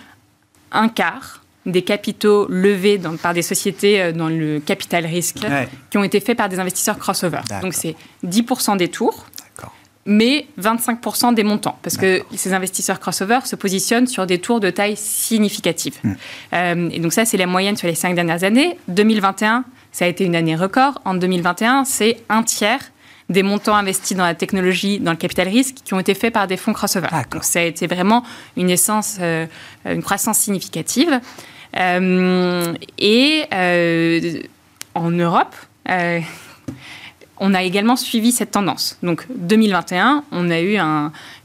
un 0.71 0.89
quart 0.89 1.43
des 1.65 1.81
capitaux 1.81 2.47
levés 2.49 2.99
par 3.21 3.33
des 3.33 3.41
sociétés 3.41 4.01
euh, 4.01 4.11
dans 4.11 4.27
le 4.27 4.59
capital 4.59 5.05
risque 5.05 5.45
qui 5.89 5.97
ont 5.97 6.03
été 6.03 6.19
faits 6.19 6.37
par 6.37 6.49
des 6.49 6.59
investisseurs 6.59 6.97
crossover. 6.97 7.39
Donc 7.61 7.73
c'est 7.73 7.95
10% 8.25 8.77
des 8.77 8.89
tours, 8.89 9.25
mais 10.05 10.47
25% 10.59 11.33
des 11.33 11.45
montants, 11.45 11.77
parce 11.81 11.95
que 11.95 12.21
ces 12.35 12.53
investisseurs 12.53 12.99
crossover 12.99 13.39
se 13.45 13.55
positionnent 13.55 14.07
sur 14.07 14.27
des 14.27 14.39
tours 14.39 14.59
de 14.59 14.69
taille 14.69 14.97
significative. 14.97 15.97
Hmm. 16.03 16.13
Euh, 16.53 16.89
et 16.91 16.99
donc 16.99 17.13
ça, 17.13 17.23
c'est 17.23 17.37
la 17.37 17.47
moyenne 17.47 17.77
sur 17.77 17.87
les 17.87 17.95
cinq 17.95 18.13
dernières 18.13 18.43
années. 18.43 18.77
2021, 18.89 19.63
ça 19.93 20.03
a 20.03 20.09
été 20.09 20.25
une 20.25 20.35
année 20.35 20.57
record. 20.57 21.01
En 21.05 21.13
2021, 21.13 21.85
c'est 21.85 22.17
un 22.27 22.43
tiers 22.43 22.91
des 23.29 23.43
montants 23.43 23.75
investis 23.75 24.15
dans 24.15 24.25
la 24.25 24.35
technologie, 24.35 24.99
dans 24.99 25.11
le 25.11 25.17
capital 25.17 25.47
risque, 25.47 25.75
qui 25.83 25.93
ont 25.93 25.99
été 25.99 26.13
faits 26.13 26.33
par 26.33 26.47
des 26.47 26.57
fonds 26.57 26.73
crossover. 26.73 27.07
Donc 27.31 27.43
ça 27.43 27.59
a 27.59 27.63
été 27.63 27.87
vraiment 27.87 28.23
une 28.57 28.69
essence, 28.69 29.17
euh, 29.19 29.45
une 29.85 30.03
croissance 30.03 30.39
significative. 30.39 31.19
Euh, 31.79 32.73
et 32.97 33.45
euh, 33.53 34.39
en 34.95 35.11
Europe, 35.11 35.55
on 37.39 37.53
a 37.53 37.63
également 37.63 37.95
suivi 37.95 38.31
cette 38.31 38.51
tendance. 38.51 38.97
Donc 39.03 39.25
2021, 39.35 40.23
on 40.31 40.49
a 40.49 40.61
eu 40.61 40.77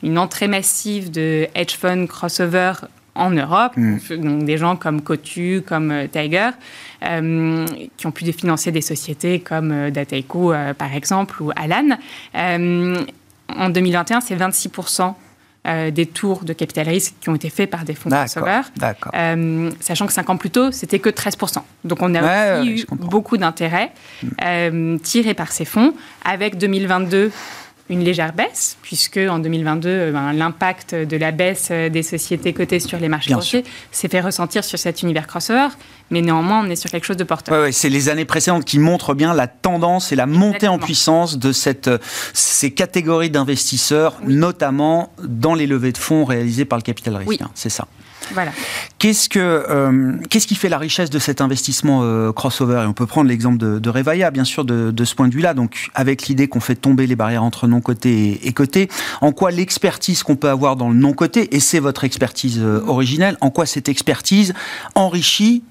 une 0.03 0.19
entrée 0.19 0.49
massive 0.49 1.11
de 1.11 1.49
hedge 1.55 1.77
funds 1.77 2.07
crossover 2.07 2.73
en 3.19 3.31
Europe, 3.31 3.73
mm. 3.77 3.99
donc 4.17 4.45
des 4.45 4.57
gens 4.57 4.77
comme 4.77 5.03
Cotu, 5.03 5.63
comme 5.67 5.91
euh, 5.91 6.07
Tiger, 6.07 6.51
euh, 7.03 7.67
qui 7.97 8.07
ont 8.07 8.11
pu 8.11 8.25
financer 8.33 8.73
des 8.73 8.81
sociétés 8.81 9.41
comme 9.41 9.73
euh, 9.73 9.91
Dataiku, 9.91 10.53
par 10.79 10.95
exemple, 10.95 11.43
ou 11.43 11.51
Alan. 11.57 11.99
en 12.35 13.71
2021, 13.71 14.21
c'est 14.21 14.37
26% 14.37 15.15
des 15.91 16.07
tours 16.07 16.45
de 16.45 16.55
capital 16.55 16.89
risque 16.89 17.15
qui 17.21 17.29
ont 17.29 17.35
été 17.35 17.51
faits 17.51 17.69
par 17.69 17.85
des 17.85 17.95
fonds 17.95 18.09
crossover. 18.09 18.63
Euh, 19.15 19.71
sachant 19.81 20.07
que 20.07 20.15
5 20.15 20.31
ans 20.31 20.37
plus 20.39 20.51
tôt, 20.51 20.73
c'était 20.73 20.99
que 20.99 21.11
13%. 21.11 21.59
Donc 21.85 22.01
on 22.01 22.15
a 22.15 22.61
aussi 22.61 22.71
eu 22.71 22.87
beaucoup 22.91 23.37
d'intérêt 23.37 23.93
mm. 24.23 24.99
tiré 25.01 25.35
par 25.35 25.53
ces 25.53 25.67
fonds. 25.67 25.93
Avec 26.25 26.57
2022, 26.57 27.31
une 27.91 28.05
légère 28.05 28.33
baisse, 28.33 28.77
puisque 28.83 29.19
en 29.19 29.39
2022, 29.39 29.89
euh, 29.89 30.13
ben, 30.13 30.33
l'impact 30.33 30.95
de 30.95 31.17
la 31.17 31.31
baisse 31.31 31.69
euh, 31.71 31.89
des 31.89 32.03
sociétés 32.03 32.53
cotées 32.53 32.81
sur 32.81 32.99
les 32.99 33.09
marchés 33.09 33.33
boursiers 33.33 33.65
s'est 33.91 34.09
fait 34.09 34.21
ressentir 34.21 34.65
sur 34.65 34.79
cet 34.79 35.03
univers 35.03 35.27
crossover, 35.27 35.69
mais 36.11 36.21
néanmoins, 36.21 36.65
on 36.65 36.71
est 36.71 36.77
sur 36.77 36.91
quelque 36.91 37.05
chose 37.05 37.17
de 37.17 37.25
porteur. 37.25 37.63
Ouais, 37.63 37.73
c'est 37.73 37.89
les 37.89 38.09
années 38.09 38.25
précédentes 38.25 38.65
qui 38.65 38.79
montrent 38.79 39.15
bien 39.15 39.35
la 39.35 39.47
tendance 39.47 40.13
et 40.13 40.17
la 40.17 40.27
montée 40.27 40.69
en 40.69 40.79
puissance 40.79 41.39
de 41.39 41.53
cette, 41.53 41.91
ces 42.35 42.73
catégories 42.73 43.31
d'investisseurs, 43.31 44.17
notamment 44.27 45.13
dans 45.23 45.55
les 45.55 45.67
levées 45.67 45.93
de 45.93 45.99
fonds 45.99 46.25
réalisées 46.25 46.65
par 46.65 46.79
le 46.79 46.83
capital 46.83 47.17
risque. 47.17 47.41
Hein, 47.41 47.51
c'est 47.55 47.71
ça. 47.71 47.87
Voilà. 48.33 48.53
Qu'est-ce 48.99 49.29
que 49.29 49.39
euh, 49.39 50.15
qu'est-ce 50.29 50.47
qui 50.47 50.55
fait 50.55 50.69
la 50.69 50.79
richesse 50.79 51.11
de 51.11 51.19
cet 51.19 51.41
investissement 51.41 52.01
euh, 52.03 52.33
crossover? 52.33 52.83
Et 52.85 52.87
on 52.87 52.93
peut 52.93 53.07
prendre 53.07 53.29
l'exemple 53.29 53.59
de, 53.59 53.79
de 53.79 53.91
Revaya, 53.91 54.31
bien 54.31 54.45
sûr, 54.45 54.65
de, 54.65 55.05
ce 55.05 55.15
point 55.15 55.29
de 55.29 55.35
vue-là. 55.35 55.55
Donc, 55.55 55.91
avec 55.95 56.27
l'idée 56.27 56.49
qu'on 56.49 56.61
fait 56.61 56.75
tomber 56.75 57.07
les 57.07 57.17
barrières 57.17 57.45
entre 57.45 57.67
non 57.67 57.81
coté 57.81 58.41
et, 58.47 58.53
côté, 58.53 58.89
en 59.21 59.33
quoi 59.33 59.51
l'expertise 59.51 60.23
qu'on 60.23 60.37
peut 60.37 60.49
avoir 60.51 60.77
dans 60.77 60.89
le 60.89 60.97
non 60.97 61.13
coté, 61.13 61.55
et 61.55 61.61
c'est 61.61 61.79
votre 61.79 62.05
expertise 62.05 62.59
euh, 62.61 62.83
originelle, 62.87 63.37
en 63.41 63.51
quoi 63.51 63.67
cette 63.67 63.89
expertise 63.89 64.53
enrichit 64.95 65.63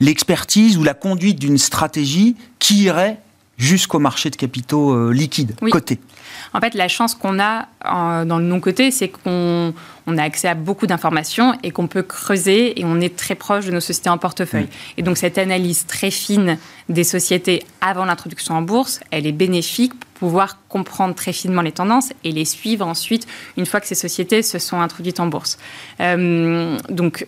l'expertise 0.00 0.78
ou 0.78 0.82
la 0.82 0.94
conduite 0.94 1.38
d'une 1.38 1.58
stratégie 1.58 2.36
qui 2.58 2.84
irait 2.84 3.18
jusqu'au 3.60 3.98
marché 3.98 4.30
de 4.30 4.36
capitaux 4.36 5.12
liquides, 5.12 5.54
cotés. 5.70 6.00
En 6.52 6.60
fait, 6.60 6.74
la 6.74 6.88
chance 6.88 7.14
qu'on 7.14 7.38
a 7.38 7.68
dans 8.24 8.38
le 8.38 8.44
non-côté, 8.44 8.90
c'est 8.90 9.08
qu'on 9.08 9.72
a 10.06 10.22
accès 10.22 10.48
à 10.48 10.54
beaucoup 10.54 10.86
d'informations 10.86 11.56
et 11.62 11.70
qu'on 11.70 11.86
peut 11.86 12.02
creuser 12.02 12.80
et 12.80 12.84
on 12.84 13.00
est 13.00 13.16
très 13.16 13.34
proche 13.34 13.66
de 13.66 13.70
nos 13.70 13.80
sociétés 13.80 14.10
en 14.10 14.18
portefeuille. 14.18 14.64
Mm. 14.64 14.98
Et 14.98 15.02
donc, 15.02 15.18
cette 15.18 15.38
analyse 15.38 15.86
très 15.86 16.10
fine 16.10 16.58
des 16.88 17.04
sociétés 17.04 17.62
avant 17.80 18.04
l'introduction 18.04 18.54
en 18.54 18.62
bourse, 18.62 19.00
elle 19.10 19.26
est 19.26 19.32
bénéfique 19.32 19.92
pour 19.94 20.28
pouvoir 20.28 20.58
comprendre 20.68 21.14
très 21.14 21.32
finement 21.32 21.62
les 21.62 21.72
tendances 21.72 22.12
et 22.24 22.32
les 22.32 22.44
suivre 22.44 22.86
ensuite 22.86 23.26
une 23.56 23.64
fois 23.64 23.80
que 23.80 23.86
ces 23.86 23.94
sociétés 23.94 24.42
se 24.42 24.58
sont 24.58 24.80
introduites 24.80 25.20
en 25.20 25.26
bourse. 25.26 25.58
Euh, 26.00 26.76
donc, 26.90 27.26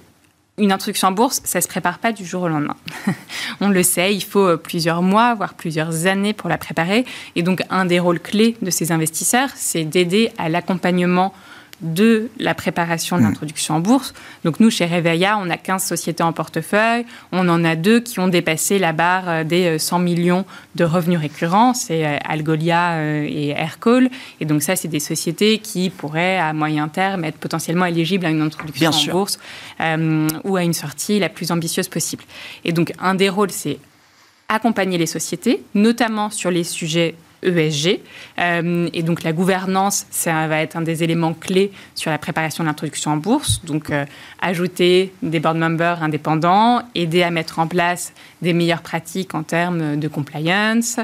une 0.62 0.70
introduction 0.70 1.08
en 1.08 1.12
bourse, 1.12 1.40
ça 1.44 1.58
ne 1.58 1.62
se 1.62 1.68
prépare 1.68 1.98
pas 1.98 2.12
du 2.12 2.24
jour 2.24 2.42
au 2.42 2.48
lendemain. 2.48 2.76
On 3.60 3.68
le 3.68 3.82
sait, 3.82 4.14
il 4.14 4.22
faut 4.22 4.46
euh, 4.46 4.56
plusieurs 4.56 5.02
mois, 5.02 5.34
voire 5.34 5.54
plusieurs 5.54 6.06
années 6.06 6.32
pour 6.32 6.48
la 6.48 6.56
préparer. 6.56 7.04
Et 7.34 7.42
donc, 7.42 7.62
un 7.68 7.84
des 7.84 7.98
rôles 7.98 8.20
clés 8.20 8.56
de 8.62 8.70
ces 8.70 8.92
investisseurs, 8.92 9.48
c'est 9.56 9.84
d'aider 9.84 10.30
à 10.38 10.48
l'accompagnement 10.48 11.34
de 11.82 12.30
la 12.38 12.54
préparation 12.54 13.16
de 13.16 13.22
hmm. 13.22 13.24
l'introduction 13.26 13.74
en 13.74 13.80
bourse. 13.80 14.14
Donc 14.44 14.60
nous, 14.60 14.70
chez 14.70 14.86
Reveilla, 14.86 15.38
on 15.38 15.50
a 15.50 15.56
15 15.56 15.82
sociétés 15.82 16.22
en 16.22 16.32
portefeuille. 16.32 17.04
On 17.32 17.48
en 17.48 17.64
a 17.64 17.76
deux 17.76 18.00
qui 18.00 18.20
ont 18.20 18.28
dépassé 18.28 18.78
la 18.78 18.92
barre 18.92 19.28
euh, 19.28 19.44
des 19.44 19.78
100 19.78 19.98
euh, 19.98 20.02
millions 20.02 20.44
de 20.74 20.84
revenus 20.84 21.18
récurrents. 21.18 21.74
C'est 21.74 22.06
euh, 22.06 22.16
Algolia 22.24 23.02
et 23.24 23.48
Aircall. 23.50 24.10
Et 24.40 24.44
donc 24.44 24.62
ça, 24.62 24.76
c'est 24.76 24.88
des 24.88 25.00
sociétés 25.00 25.58
qui 25.58 25.90
pourraient, 25.90 26.38
à 26.38 26.52
moyen 26.52 26.88
terme, 26.88 27.24
être 27.24 27.38
potentiellement 27.38 27.86
éligibles 27.86 28.26
à 28.26 28.30
une 28.30 28.42
introduction 28.42 28.90
en 28.90 29.12
bourse 29.12 29.38
ou 30.44 30.56
à 30.56 30.62
une 30.62 30.72
sortie 30.72 31.18
la 31.18 31.28
plus 31.28 31.50
ambitieuse 31.50 31.88
possible. 31.88 32.24
Et 32.64 32.72
donc 32.72 32.92
un 32.98 33.14
des 33.14 33.28
rôles, 33.28 33.50
c'est 33.50 33.78
accompagner 34.48 34.98
les 34.98 35.06
sociétés, 35.06 35.62
notamment 35.74 36.30
sur 36.30 36.50
les 36.50 36.64
sujets 36.64 37.14
ESG. 37.42 38.00
Euh, 38.38 38.88
et 38.92 39.02
donc 39.02 39.22
la 39.22 39.32
gouvernance, 39.32 40.06
ça 40.10 40.46
va 40.48 40.60
être 40.60 40.76
un 40.76 40.82
des 40.82 41.02
éléments 41.02 41.34
clés 41.34 41.72
sur 41.94 42.10
la 42.10 42.18
préparation 42.18 42.64
de 42.64 42.68
l'introduction 42.68 43.12
en 43.12 43.16
bourse. 43.16 43.64
Donc 43.64 43.90
euh, 43.90 44.04
ajouter 44.40 45.12
des 45.22 45.40
board 45.40 45.56
members 45.56 46.02
indépendants, 46.02 46.82
aider 46.94 47.22
à 47.22 47.30
mettre 47.30 47.58
en 47.58 47.66
place 47.66 48.12
des 48.40 48.52
meilleures 48.52 48.82
pratiques 48.82 49.34
en 49.34 49.42
termes 49.42 49.98
de 49.98 50.08
compliance. 50.08 50.98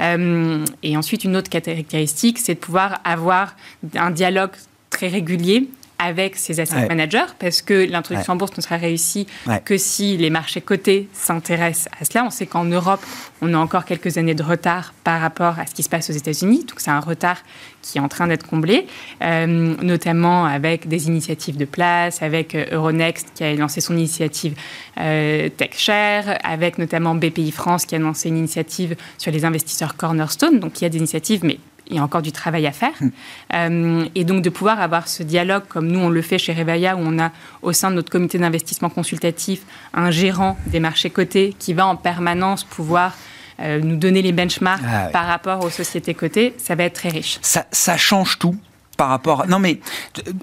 Euh, 0.00 0.64
et 0.82 0.96
ensuite, 0.96 1.24
une 1.24 1.36
autre 1.36 1.50
caractéristique, 1.50 2.38
c'est 2.38 2.54
de 2.54 2.60
pouvoir 2.60 3.00
avoir 3.04 3.56
un 3.96 4.10
dialogue 4.10 4.52
très 4.90 5.08
régulier 5.08 5.68
avec 5.98 6.36
ces 6.36 6.60
asset 6.60 6.86
managers, 6.86 7.26
parce 7.38 7.62
que 7.62 7.88
l'introduction 7.88 8.34
en 8.34 8.36
bourse 8.36 8.56
ne 8.56 8.62
sera 8.62 8.76
réussie 8.76 9.26
que 9.64 9.76
si 9.76 10.16
les 10.16 10.30
marchés 10.30 10.60
cotés 10.60 11.08
s'intéressent 11.12 11.88
à 12.00 12.04
cela. 12.04 12.24
On 12.24 12.30
sait 12.30 12.46
qu'en 12.46 12.64
Europe, 12.64 13.04
on 13.42 13.52
a 13.54 13.58
encore 13.58 13.84
quelques 13.84 14.16
années 14.18 14.34
de 14.34 14.42
retard 14.42 14.94
par 15.04 15.20
rapport 15.20 15.58
à 15.58 15.66
ce 15.66 15.74
qui 15.74 15.82
se 15.82 15.88
passe 15.88 16.10
aux 16.10 16.14
États-Unis, 16.14 16.64
donc 16.64 16.78
c'est 16.78 16.90
un 16.90 17.00
retard 17.00 17.42
qui 17.82 17.98
est 17.98 18.00
en 18.00 18.08
train 18.08 18.26
d'être 18.26 18.46
comblé, 18.46 18.86
euh, 19.22 19.46
notamment 19.46 20.44
avec 20.44 20.88
des 20.88 21.06
initiatives 21.06 21.56
de 21.56 21.64
place, 21.64 22.22
avec 22.22 22.54
euh, 22.54 22.66
Euronext 22.72 23.28
qui 23.34 23.44
a 23.44 23.54
lancé 23.54 23.80
son 23.80 23.96
initiative 23.96 24.54
euh, 24.98 25.48
TechShare, 25.48 26.38
avec 26.44 26.78
notamment 26.78 27.14
BPI 27.14 27.50
France 27.50 27.86
qui 27.86 27.94
a 27.94 27.98
lancé 27.98 28.28
une 28.28 28.36
initiative 28.36 28.96
sur 29.16 29.32
les 29.32 29.44
investisseurs 29.44 29.96
Cornerstone. 29.96 30.60
Donc 30.60 30.80
il 30.80 30.84
y 30.84 30.86
a 30.86 30.90
des 30.90 30.98
initiatives, 30.98 31.44
mais 31.44 31.58
il 31.88 31.96
y 31.96 31.98
a 31.98 32.02
encore 32.02 32.22
du 32.22 32.32
travail 32.32 32.66
à 32.66 32.72
faire. 32.72 32.92
Hmm. 33.00 33.10
Euh, 33.54 34.04
et 34.14 34.24
donc 34.24 34.42
de 34.42 34.50
pouvoir 34.50 34.80
avoir 34.80 35.08
ce 35.08 35.22
dialogue, 35.22 35.64
comme 35.68 35.88
nous 35.88 36.00
on 36.00 36.08
le 36.08 36.22
fait 36.22 36.38
chez 36.38 36.52
Reveilla, 36.52 36.96
où 36.96 37.00
on 37.00 37.18
a 37.18 37.32
au 37.62 37.72
sein 37.72 37.90
de 37.90 37.96
notre 37.96 38.10
comité 38.10 38.38
d'investissement 38.38 38.90
consultatif 38.90 39.62
un 39.94 40.10
gérant 40.10 40.56
des 40.66 40.80
marchés 40.80 41.10
cotés 41.10 41.54
qui 41.58 41.74
va 41.74 41.86
en 41.86 41.96
permanence 41.96 42.64
pouvoir 42.64 43.14
euh, 43.60 43.80
nous 43.80 43.96
donner 43.96 44.22
les 44.22 44.32
benchmarks 44.32 44.82
ah 44.86 45.08
par 45.12 45.26
rapport 45.26 45.64
aux 45.64 45.70
sociétés 45.70 46.14
cotées, 46.14 46.54
ça 46.58 46.74
va 46.74 46.84
être 46.84 46.94
très 46.94 47.08
riche. 47.08 47.38
Ça, 47.42 47.66
ça 47.72 47.96
change 47.96 48.38
tout 48.38 48.56
par 48.96 49.08
rapport. 49.08 49.46
Non, 49.48 49.58
mais 49.58 49.80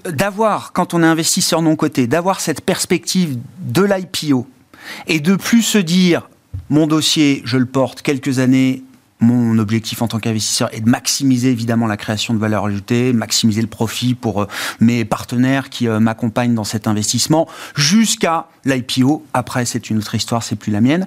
d'avoir, 0.04 0.72
quand 0.72 0.94
on 0.94 1.02
est 1.02 1.06
investisseur 1.06 1.62
non 1.62 1.76
coté, 1.76 2.06
d'avoir 2.06 2.40
cette 2.40 2.60
perspective 2.62 3.38
de 3.60 3.82
l'IPO 3.82 4.46
et 5.06 5.20
de 5.20 5.36
plus 5.36 5.62
se 5.62 5.78
dire 5.78 6.28
mon 6.68 6.86
dossier, 6.86 7.42
je 7.44 7.58
le 7.58 7.66
porte 7.66 8.02
quelques 8.02 8.38
années 8.38 8.82
mon 9.20 9.58
objectif 9.58 10.02
en 10.02 10.08
tant 10.08 10.18
qu'investisseur 10.18 10.68
est 10.74 10.80
de 10.80 10.88
maximiser 10.88 11.50
évidemment 11.50 11.86
la 11.86 11.96
création 11.96 12.34
de 12.34 12.38
valeur 12.38 12.66
ajoutée, 12.66 13.12
maximiser 13.12 13.62
le 13.62 13.66
profit 13.66 14.14
pour 14.14 14.42
euh, 14.42 14.48
mes 14.80 15.04
partenaires 15.04 15.70
qui 15.70 15.88
euh, 15.88 16.00
m'accompagnent 16.00 16.54
dans 16.54 16.64
cet 16.64 16.86
investissement, 16.86 17.48
jusqu'à 17.74 18.46
l'IPO. 18.64 19.24
Après, 19.32 19.64
c'est 19.64 19.90
une 19.90 19.98
autre 19.98 20.14
histoire, 20.14 20.42
c'est 20.42 20.56
plus 20.56 20.72
la 20.72 20.80
mienne. 20.80 21.06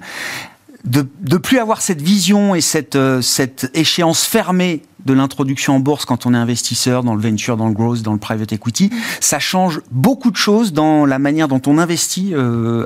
De, 0.84 1.02
plus 1.36 1.58
avoir 1.58 1.82
cette 1.82 2.00
vision 2.00 2.54
et 2.54 2.62
cette, 2.62 2.96
euh, 2.96 3.20
cette 3.20 3.70
échéance 3.74 4.24
fermée 4.24 4.82
de 5.04 5.12
l'introduction 5.12 5.76
en 5.76 5.78
bourse 5.78 6.06
quand 6.06 6.24
on 6.24 6.32
est 6.32 6.38
investisseur 6.38 7.04
dans 7.04 7.14
le 7.14 7.20
venture, 7.20 7.58
dans 7.58 7.68
le 7.68 7.74
growth, 7.74 8.00
dans 8.00 8.14
le 8.14 8.18
private 8.18 8.52
equity, 8.52 8.90
ça 9.20 9.38
change 9.38 9.82
beaucoup 9.90 10.30
de 10.30 10.36
choses 10.36 10.72
dans 10.72 11.04
la 11.04 11.18
manière 11.18 11.48
dont 11.48 11.60
on 11.66 11.76
investit, 11.76 12.34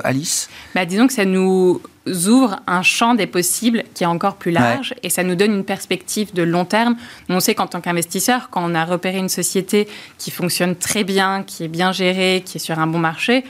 Alice? 0.03 0.49
Bah, 0.75 0.85
Disons 0.85 1.07
que 1.07 1.13
ça 1.13 1.25
nous 1.25 1.81
ouvre 2.07 2.59
un 2.67 2.81
champ 2.81 3.15
des 3.15 3.27
possibles 3.27 3.83
qui 3.93 4.03
est 4.03 4.07
encore 4.07 4.35
plus 4.35 4.51
large 4.51 4.93
et 5.03 5.09
ça 5.09 5.23
nous 5.23 5.35
donne 5.35 5.53
une 5.53 5.65
perspective 5.65 6.33
de 6.33 6.43
long 6.43 6.65
terme. 6.65 6.95
On 7.29 7.39
sait 7.39 7.55
qu'en 7.55 7.67
tant 7.67 7.81
qu'investisseur, 7.81 8.49
quand 8.49 8.63
on 8.63 8.75
a 8.75 8.85
repéré 8.85 9.17
une 9.17 9.29
société 9.29 9.87
qui 10.17 10.31
fonctionne 10.31 10.75
très 10.75 11.03
bien, 11.03 11.43
qui 11.43 11.63
est 11.63 11.67
bien 11.67 11.91
gérée, 11.91 12.43
qui 12.45 12.57
est 12.57 12.59
sur 12.59 12.79
un 12.79 12.87
bon 12.87 12.99
marché, 12.99 13.43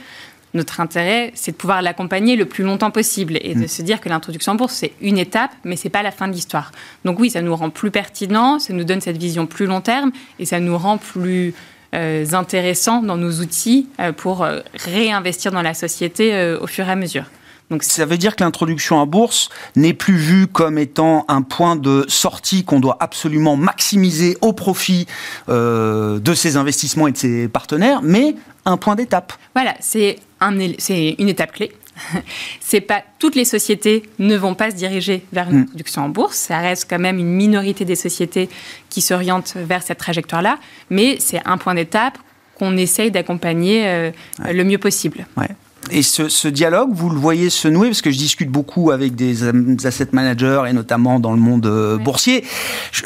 notre 0.54 0.80
intérêt, 0.80 1.32
c'est 1.34 1.52
de 1.52 1.56
pouvoir 1.56 1.82
l'accompagner 1.82 2.34
le 2.34 2.46
plus 2.46 2.64
longtemps 2.64 2.90
possible 2.90 3.38
et 3.42 3.54
de 3.54 3.64
mm. 3.64 3.68
se 3.68 3.82
dire 3.82 4.00
que 4.00 4.08
l'introduction 4.08 4.52
en 4.52 4.54
bourse, 4.54 4.74
c'est 4.74 4.92
une 5.00 5.18
étape, 5.18 5.50
mais 5.64 5.76
c'est 5.76 5.90
pas 5.90 6.02
la 6.02 6.10
fin 6.10 6.28
de 6.28 6.32
l'histoire. 6.32 6.72
Donc 7.04 7.18
oui, 7.20 7.30
ça 7.30 7.42
nous 7.42 7.54
rend 7.54 7.70
plus 7.70 7.90
pertinent, 7.90 8.58
ça 8.58 8.72
nous 8.72 8.84
donne 8.84 9.00
cette 9.00 9.18
vision 9.18 9.46
plus 9.46 9.66
long 9.66 9.82
terme 9.82 10.12
et 10.38 10.46
ça 10.46 10.58
nous 10.58 10.78
rend 10.78 10.96
plus 10.98 11.54
euh, 11.94 12.24
intéressant 12.32 13.02
dans 13.02 13.16
nos 13.16 13.40
outils 13.40 13.88
euh, 14.00 14.12
pour 14.12 14.42
euh, 14.42 14.60
réinvestir 14.74 15.52
dans 15.52 15.62
la 15.62 15.74
société 15.74 16.56
au 16.60 16.66
fur 16.66 16.88
et 16.88 16.92
à 16.92 16.96
mesure. 16.96 17.24
Donc 17.70 17.82
ça 17.82 18.04
veut 18.04 18.18
dire 18.18 18.36
que 18.36 18.44
l'introduction 18.44 19.00
à 19.00 19.06
bourse 19.06 19.48
n'est 19.74 19.92
plus 19.92 20.16
vue 20.16 20.46
comme 20.46 20.78
étant 20.78 21.24
un 21.28 21.42
point 21.42 21.76
de 21.76 22.04
sortie 22.08 22.64
qu'on 22.64 22.80
doit 22.80 22.96
absolument 23.00 23.56
maximiser 23.56 24.38
au 24.40 24.52
profit 24.52 25.06
euh, 25.48 26.20
de 26.20 26.34
ses 26.34 26.56
investissements 26.56 27.08
et 27.08 27.12
de 27.12 27.16
ses 27.16 27.48
partenaires, 27.48 28.00
mais 28.02 28.36
un 28.64 28.76
point 28.76 28.94
d'étape. 28.94 29.32
Voilà, 29.54 29.74
c'est 29.80 30.18
un, 30.40 30.56
une 30.58 31.28
étape 31.28 31.52
clé. 31.52 31.72
c'est 32.60 32.82
pas 32.82 33.02
toutes 33.18 33.34
les 33.34 33.46
sociétés 33.46 34.02
ne 34.18 34.36
vont 34.36 34.54
pas 34.54 34.70
se 34.70 34.76
diriger 34.76 35.24
vers 35.32 35.48
une 35.50 35.60
hmm. 35.60 35.62
introduction 35.62 36.02
en 36.02 36.08
bourse. 36.08 36.36
Ça 36.36 36.58
reste 36.58 36.86
quand 36.88 36.98
même 36.98 37.18
une 37.18 37.32
minorité 37.32 37.84
des 37.84 37.96
sociétés 37.96 38.48
qui 38.90 39.00
s'orientent 39.00 39.54
vers 39.56 39.82
cette 39.82 39.98
trajectoire-là, 39.98 40.58
mais 40.90 41.16
c'est 41.18 41.40
un 41.46 41.58
point 41.58 41.74
d'étape 41.74 42.18
qu'on 42.54 42.76
essaye 42.76 43.10
d'accompagner 43.10 43.86
euh, 43.86 44.10
le 44.38 44.64
mieux 44.64 44.78
possible. 44.78 45.26
Ouais 45.36 45.48
et 45.90 46.02
ce, 46.02 46.48
dialogue, 46.48 46.90
vous 46.92 47.10
le 47.10 47.18
voyez 47.18 47.50
se 47.50 47.68
nouer, 47.68 47.88
parce 47.88 48.02
que 48.02 48.10
je 48.10 48.18
discute 48.18 48.50
beaucoup 48.50 48.90
avec 48.90 49.14
des 49.14 49.44
asset 49.86 50.08
managers, 50.12 50.64
et 50.68 50.72
notamment 50.72 51.20
dans 51.20 51.32
le 51.32 51.40
monde 51.40 51.66
euh, 51.66 51.98
boursier. 51.98 52.44
Je, 52.92 53.02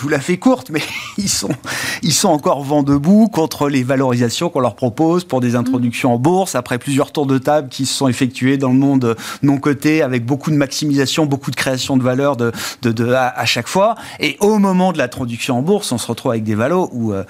vous 0.00 0.08
la 0.08 0.20
fais 0.20 0.36
courte, 0.36 0.70
mais 0.70 0.82
ils 1.18 1.28
sont, 1.28 1.54
ils 2.02 2.12
sont 2.12 2.30
encore 2.30 2.64
vent 2.64 2.82
debout 2.82 3.28
contre 3.28 3.68
les 3.68 3.84
valorisations 3.84 4.50
qu'on 4.50 4.58
leur 4.58 4.74
propose 4.74 5.22
pour 5.22 5.40
des 5.40 5.54
introductions 5.54 6.14
en 6.14 6.18
bourse, 6.18 6.56
après 6.56 6.78
plusieurs 6.78 7.12
tours 7.12 7.26
de 7.26 7.38
table 7.38 7.68
qui 7.68 7.86
se 7.86 7.94
sont 7.94 8.08
effectués 8.08 8.56
dans 8.56 8.70
le 8.70 8.78
monde 8.78 9.16
non 9.42 9.58
coté, 9.58 10.02
avec 10.02 10.26
beaucoup 10.26 10.50
de 10.50 10.56
maximisation, 10.56 11.26
beaucoup 11.26 11.52
de 11.52 11.56
création 11.56 11.96
de 11.96 12.02
valeur 12.02 12.36
de, 12.36 12.52
de, 12.82 13.12
à, 13.12 13.44
chaque 13.44 13.68
fois. 13.68 13.94
Et 14.18 14.36
au 14.40 14.58
moment 14.58 14.92
de 14.92 14.98
l'introduction 14.98 15.58
en 15.58 15.62
bourse, 15.62 15.92
on 15.92 15.98
se 15.98 16.06
retrouve 16.06 16.32
avec 16.32 16.42
des 16.42 16.56
valos 16.56 16.88
où... 16.92 17.12
Euh, 17.12 17.22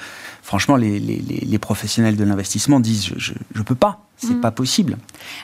franchement, 0.42 0.76
les, 0.76 0.98
les, 0.98 1.58
professionnels 1.58 2.16
de 2.16 2.24
l'investissement 2.24 2.80
disent 2.80 3.12
je 3.16 3.32
ne 3.54 3.62
peux 3.62 3.74
pas, 3.74 4.06
c'est 4.16 4.34
mm. 4.34 4.40
pas 4.40 4.50
possible. 4.50 4.98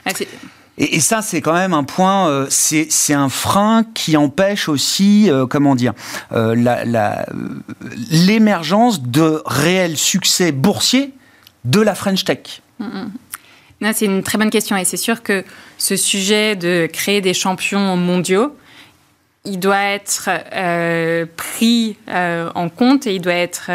Ah, 0.04 0.10
et, 0.80 1.00
ça, 1.00 1.22
c'est 1.22 1.40
quand 1.40 1.54
même 1.54 1.74
un 1.74 1.82
point, 1.82 2.28
euh, 2.28 2.46
c'est 2.50 3.14
un 3.14 3.28
frein 3.28 3.84
qui 3.94 4.16
empêche 4.16 4.68
aussi, 4.68 5.28
euh, 5.28 5.46
comment 5.46 5.74
dire, 5.74 5.92
euh, 6.32 6.54
l'émergence 8.10 9.02
de 9.02 9.42
réels 9.44 9.96
succès 9.96 10.52
boursiers 10.52 11.12
de 11.64 11.80
la 11.80 11.96
French 11.96 12.24
Tech. 12.24 12.62
Mm, 12.78 12.84
mm. 12.84 13.92
C'est 13.92 14.06
une 14.06 14.22
très 14.22 14.38
bonne 14.38 14.50
question 14.50 14.76
et 14.76 14.84
c'est 14.84 14.96
sûr 14.96 15.22
que 15.22 15.44
ce 15.78 15.96
sujet 15.96 16.56
de 16.56 16.88
créer 16.92 17.20
des 17.20 17.34
champions 17.34 17.96
mondiaux, 17.96 18.54
il 19.44 19.58
doit 19.58 19.82
être 19.82 20.28
euh, 20.52 21.26
pris 21.36 21.96
euh, 22.08 22.50
en 22.54 22.68
compte 22.68 23.06
et 23.06 23.14
il 23.14 23.20
doit 23.20 23.34
être 23.34 23.70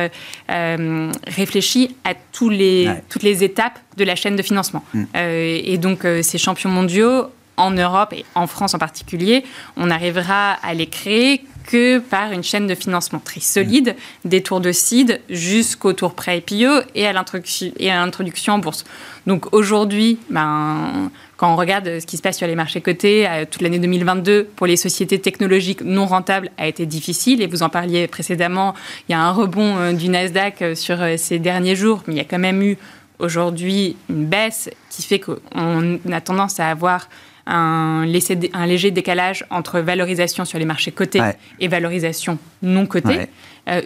euh, 0.50 1.12
réfléchi 1.28 1.96
à 2.04 2.14
tous 2.32 2.50
les, 2.50 2.90
toutes 3.10 3.24
les 3.24 3.44
étapes 3.44 3.80
de 3.98 4.04
la 4.04 4.16
chaîne 4.16 4.36
de 4.36 4.42
financement. 4.42 4.84
Mm. 4.94 5.04
et 5.16 5.78
donc, 5.78 6.08
ces 6.22 6.38
champions 6.38 6.70
mondiaux, 6.70 7.30
en 7.58 7.72
Europe 7.72 8.14
et 8.14 8.26
en 8.36 8.48
France 8.48 8.74
en 8.74 8.80
particulier, 8.80 9.44
on 9.78 9.90
arrivera 9.90 10.54
à 10.54 10.74
les 10.74 10.88
créer 10.88 11.44
que 11.66 12.00
par 12.00 12.32
une 12.32 12.44
chaîne 12.44 12.68
de 12.68 12.76
financement 12.76 13.20
très 13.24 13.40
solide, 13.40 13.96
des 14.26 14.44
tours 14.44 14.62
de 14.62 14.72
seed 14.72 15.22
jusqu'au 15.30 15.94
tour 15.94 16.14
pré-IPO 16.14 16.82
et 16.96 17.08
à 17.08 17.14
l'introduction 17.14 18.54
en 18.54 18.60
bourse. 18.60 18.84
Donc 19.26 19.54
aujourd'hui, 19.54 20.20
ben, 20.30 21.10
quand 21.38 21.54
on 21.54 21.56
regarde 21.56 22.00
ce 22.00 22.06
qui 22.06 22.18
se 22.18 22.22
passe 22.22 22.38
sur 22.38 22.48
les 22.48 22.56
marchés 22.56 22.82
cotés, 22.82 23.28
euh, 23.28 23.46
toute 23.50 23.62
l'année 23.62 23.80
2022 23.80 24.50
pour 24.56 24.68
les 24.68 24.78
sociétés 24.78 25.20
technologiques 25.20 25.82
non 25.82 26.06
rentables 26.06 26.50
a 26.58 26.68
été 26.68 26.86
difficile. 26.86 27.42
Et 27.42 27.48
vous 27.48 27.64
en 27.64 27.70
parliez 27.70 28.08
précédemment, 28.08 28.74
il 29.08 29.14
y 29.14 29.16
a 29.16 29.22
un 29.22 29.32
rebond 29.32 29.78
euh, 29.78 29.94
du 29.94 30.10
Nasdaq 30.10 30.62
euh, 30.62 30.76
sur 30.76 30.98
ces 31.18 31.40
derniers 31.40 31.76
jours, 31.76 32.04
mais 32.08 32.14
il 32.14 32.18
y 32.18 32.22
a 32.22 32.26
quand 32.26 32.40
même 32.40 32.62
eu 32.62 32.78
aujourd'hui 33.20 33.96
une 34.10 34.26
baisse 34.26 34.70
qui 34.90 35.04
fait 35.04 35.20
qu'on 35.20 36.00
a 36.12 36.22
tendance 36.22 36.60
à 36.60 36.70
avoir 36.70 37.08
un, 37.46 38.06
un, 38.54 38.66
léger 38.66 38.92
décalage 38.92 39.46
entre 39.50 39.80
valorisation 39.80 40.46
sur 40.46 40.60
les 40.60 40.66
marchés 40.66 40.92
cotés 40.92 41.22
et 41.60 41.68
valorisation 41.68 42.38
non 42.62 42.86
cotée. 42.86 43.28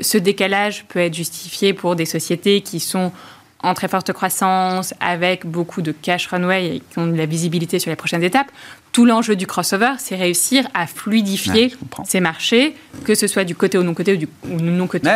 ce 0.02 0.18
décalage 0.18 0.86
peut 0.86 1.00
être 1.00 1.14
justifié 1.14 1.74
pour 1.74 1.96
des 1.96 2.06
sociétés 2.06 2.62
qui 2.62 2.80
sont 2.80 3.12
en 3.64 3.74
très 3.74 3.88
forte 3.88 4.14
croissance, 4.14 4.94
avec 5.00 5.46
beaucoup 5.46 5.82
de 5.82 5.92
cash 5.92 6.28
runway 6.28 6.76
et 6.76 6.80
qui 6.80 7.00
ont 7.00 7.08
de 7.08 7.18
la 7.18 7.26
visibilité 7.26 7.80
sur 7.80 7.90
les 7.90 7.96
prochaines 7.96 8.24
étapes. 8.24 8.48
Tout 8.92 9.06
l'enjeu 9.06 9.36
du 9.36 9.48
crossover, 9.48 9.94
c'est 9.98 10.16
réussir 10.16 10.68
à 10.74 10.88
fluidifier 10.88 11.74
ces 12.06 12.20
marchés, 12.20 12.76
que 13.04 13.16
ce 13.16 13.28
soit 13.28 13.44
du 13.44 13.56
côté 13.56 13.78
ou 13.78 13.84
non 13.84 13.94
côté 13.94 14.14
ou 14.44 14.58
du 14.58 14.64
non 14.64 14.88
côté, 14.88 15.10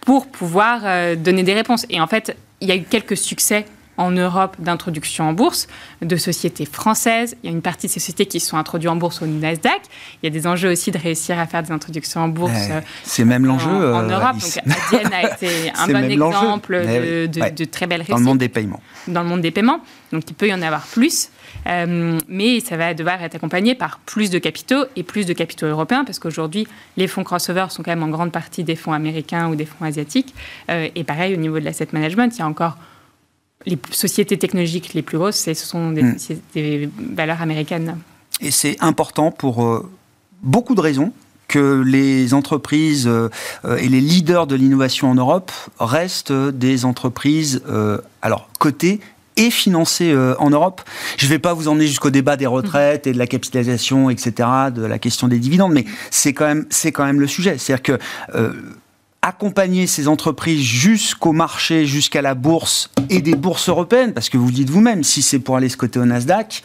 pour 0.00 0.26
pouvoir 0.28 0.82
euh, 0.84 1.16
donner 1.16 1.42
des 1.42 1.54
réponses. 1.54 1.86
Et 1.90 2.00
en 2.00 2.06
fait, 2.06 2.36
il 2.60 2.68
y 2.68 2.72
a 2.72 2.76
eu 2.76 2.82
quelques 2.82 3.16
succès 3.16 3.66
en 3.96 4.10
Europe 4.10 4.56
d'introduction 4.58 5.28
en 5.28 5.32
bourse 5.32 5.68
de 6.02 6.16
sociétés 6.16 6.66
françaises. 6.66 7.36
Il 7.42 7.50
y 7.50 7.52
a 7.52 7.54
une 7.54 7.62
partie 7.62 7.86
de 7.86 7.92
ces 7.92 8.00
sociétés 8.00 8.26
qui 8.26 8.40
sont 8.40 8.56
introduites 8.56 8.90
en 8.90 8.96
bourse 8.96 9.22
au 9.22 9.26
Nasdaq. 9.26 9.80
Il 10.22 10.26
y 10.26 10.28
a 10.28 10.30
des 10.30 10.46
enjeux 10.46 10.70
aussi 10.70 10.90
de 10.90 10.98
réussir 10.98 11.38
à 11.38 11.46
faire 11.46 11.62
des 11.62 11.72
introductions 11.72 12.22
en 12.22 12.28
bourse. 12.28 12.52
c'est 13.02 13.24
même 13.24 13.46
l'enjeu. 13.46 13.70
En, 13.70 14.08
euh, 14.08 14.18
Europe. 14.18 14.36
Donc, 14.36 14.76
Adyen 14.92 15.10
a 15.12 15.34
été 15.34 15.72
un 15.78 15.86
bon 15.86 16.10
exemple 16.10 16.76
de, 16.76 17.64
très 17.64 17.86
belles 17.86 18.00
réussites. 18.00 18.10
Dans 18.10 18.18
le 18.18 18.24
monde 18.24 18.38
des 18.38 18.48
paiements. 18.48 18.80
Dans 19.08 19.22
le 19.22 19.28
monde 19.28 19.40
des 19.40 19.50
paiements. 19.50 19.80
Donc, 20.12 20.22
il 20.28 20.34
peut 20.34 20.48
y 20.48 20.54
en 20.54 20.62
avoir 20.62 20.82
plus. 20.82 21.30
Euh, 21.66 22.18
mais 22.28 22.60
ça 22.60 22.76
va 22.76 22.94
devoir 22.94 23.22
être 23.22 23.34
accompagné 23.34 23.74
par 23.74 23.98
plus 24.00 24.30
de 24.30 24.38
capitaux 24.38 24.84
et 24.94 25.02
plus 25.02 25.26
de 25.26 25.32
capitaux 25.32 25.66
européens, 25.66 26.04
parce 26.04 26.18
qu'aujourd'hui, 26.18 26.66
les 26.96 27.08
fonds 27.08 27.24
crossover 27.24 27.66
sont 27.70 27.82
quand 27.82 27.90
même 27.90 28.02
en 28.02 28.08
grande 28.08 28.32
partie 28.32 28.62
des 28.62 28.76
fonds 28.76 28.92
américains 28.92 29.48
ou 29.48 29.56
des 29.56 29.64
fonds 29.64 29.84
asiatiques. 29.84 30.34
Euh, 30.70 30.88
et 30.94 31.04
pareil, 31.04 31.34
au 31.34 31.38
niveau 31.38 31.58
de 31.58 31.64
l'asset 31.64 31.88
management, 31.92 32.32
il 32.36 32.38
y 32.38 32.42
a 32.42 32.46
encore 32.46 32.76
les 33.66 33.78
sociétés 33.90 34.38
technologiques 34.38 34.94
les 34.94 35.02
plus 35.02 35.18
grosses, 35.18 35.36
ce 35.36 35.54
sont 35.54 35.90
des, 35.90 36.02
hmm. 36.02 36.90
valeurs 37.14 37.42
américaines. 37.42 37.98
Et 38.40 38.50
c'est 38.50 38.76
important 38.80 39.30
pour 39.30 39.64
euh, 39.64 39.90
beaucoup 40.42 40.74
de 40.74 40.80
raisons 40.80 41.12
que 41.48 41.82
les 41.84 42.34
entreprises 42.34 43.06
euh, 43.06 43.28
et 43.78 43.88
les 43.88 44.00
leaders 44.00 44.46
de 44.46 44.56
l'innovation 44.56 45.10
en 45.10 45.14
Europe 45.14 45.52
restent 45.78 46.32
des 46.32 46.84
entreprises 46.84 47.62
euh, 47.68 47.98
alors 48.22 48.48
cotées 48.58 49.00
et 49.36 49.50
financées 49.50 50.16
en 50.38 50.48
Europe. 50.48 50.80
Je 51.18 51.26
ne 51.26 51.28
vais 51.28 51.38
pas 51.38 51.52
vous 51.52 51.68
emmener 51.68 51.86
jusqu'au 51.86 52.08
débat 52.08 52.38
des 52.38 52.46
retraites 52.46 53.06
et 53.06 53.12
de 53.12 53.18
la 53.18 53.26
capitalisation, 53.26 54.08
etc., 54.08 54.48
de 54.74 54.82
la 54.82 54.98
question 54.98 55.28
des 55.28 55.38
dividendes, 55.38 55.74
mais 55.74 55.84
c'est 56.10 56.32
quand 56.32 56.46
même 56.46 56.64
c'est 56.70 56.90
quand 56.90 57.04
même 57.04 57.20
le 57.20 57.26
sujet. 57.26 57.58
C'est-à-dire 57.58 57.82
que 57.82 57.98
accompagner 59.26 59.88
ces 59.88 60.06
entreprises 60.06 60.62
jusqu'au 60.62 61.32
marché, 61.32 61.84
jusqu'à 61.84 62.22
la 62.22 62.34
bourse 62.34 62.90
et 63.10 63.20
des 63.20 63.34
bourses 63.34 63.68
européennes, 63.68 64.12
parce 64.12 64.28
que 64.28 64.38
vous 64.38 64.46
le 64.46 64.52
dites 64.52 64.70
vous-même, 64.70 65.02
si 65.02 65.20
c'est 65.20 65.40
pour 65.40 65.56
aller 65.56 65.68
se 65.68 65.76
coter 65.76 65.98
au 65.98 66.04
Nasdaq, 66.04 66.62